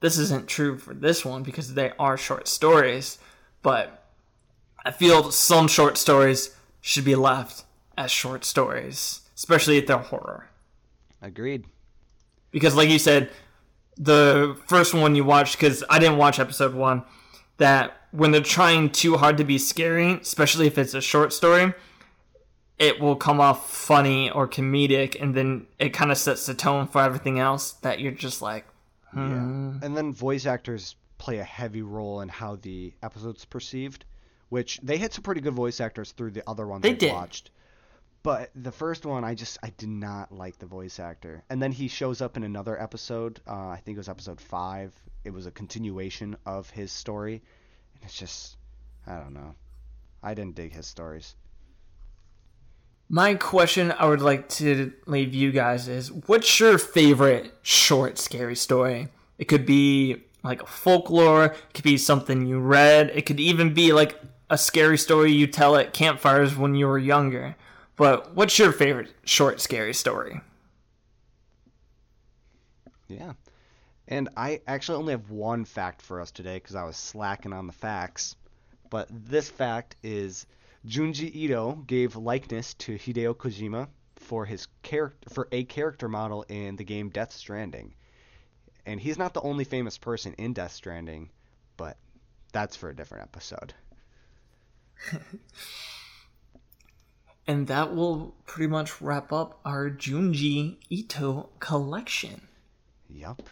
[0.00, 3.16] this isn't true for this one because they are short stories,
[3.62, 4.04] but
[4.84, 7.64] I feel some short stories should be left
[7.96, 10.49] as short stories, especially if they're horror
[11.22, 11.64] Agreed.
[12.50, 13.30] because like you said
[13.96, 17.02] the first one you watched because i didn't watch episode one
[17.58, 21.72] that when they're trying too hard to be scary especially if it's a short story
[22.78, 26.86] it will come off funny or comedic and then it kind of sets the tone
[26.86, 28.64] for everything else that you're just like
[29.14, 29.20] Yeah.
[29.20, 29.78] Hmm.
[29.82, 34.04] And then voice actors play a heavy role in how the episode's perceived.
[34.48, 37.12] Which they had some pretty good voice actors through the other ones They did.
[37.12, 37.50] watched.
[38.22, 41.42] But the first one, I just I did not like the voice actor.
[41.48, 43.40] And then he shows up in another episode.
[43.46, 44.92] Uh, I think it was episode five.
[45.24, 47.42] It was a continuation of his story,
[47.94, 48.56] and it's just
[49.06, 49.54] I don't know.
[50.22, 51.34] I didn't dig his stories.
[53.08, 58.54] My question I would like to leave you guys is what's your favorite short scary
[58.54, 59.08] story?
[59.38, 63.74] It could be like a folklore, it could be something you read, it could even
[63.74, 67.56] be like a scary story you tell at campfires when you were younger.
[68.00, 70.40] But what's your favorite short scary story?
[73.08, 73.34] Yeah.
[74.08, 77.66] And I actually only have one fact for us today because I was slacking on
[77.66, 78.36] the facts.
[78.88, 80.46] But this fact is
[80.86, 83.86] Junji Ito gave likeness to Hideo Kojima
[84.16, 87.92] for his character for a character model in the game Death Stranding.
[88.86, 91.28] And he's not the only famous person in Death Stranding,
[91.76, 91.98] but
[92.50, 93.74] that's for a different episode.
[97.46, 102.48] And that will pretty much wrap up our Junji Ito collection.
[103.08, 103.42] Yup.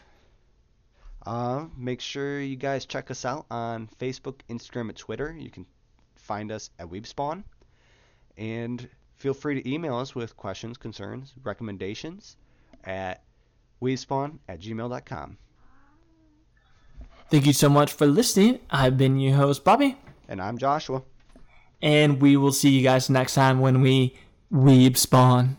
[1.27, 5.35] Uh, make sure you guys check us out on Facebook, Instagram, and Twitter.
[5.37, 5.67] You can
[6.17, 7.43] find us at WeebSpawn.
[8.37, 12.37] And feel free to email us with questions, concerns, recommendations
[12.85, 13.25] at
[13.83, 15.39] weebspawn at gmail.com.
[17.31, 18.61] Thank you so much for listening.
[18.71, 19.99] I've been your host, Bobby.
[20.29, 21.03] And I'm Joshua.
[21.81, 24.17] And we will see you guys next time when we
[24.53, 25.57] weeb spawn.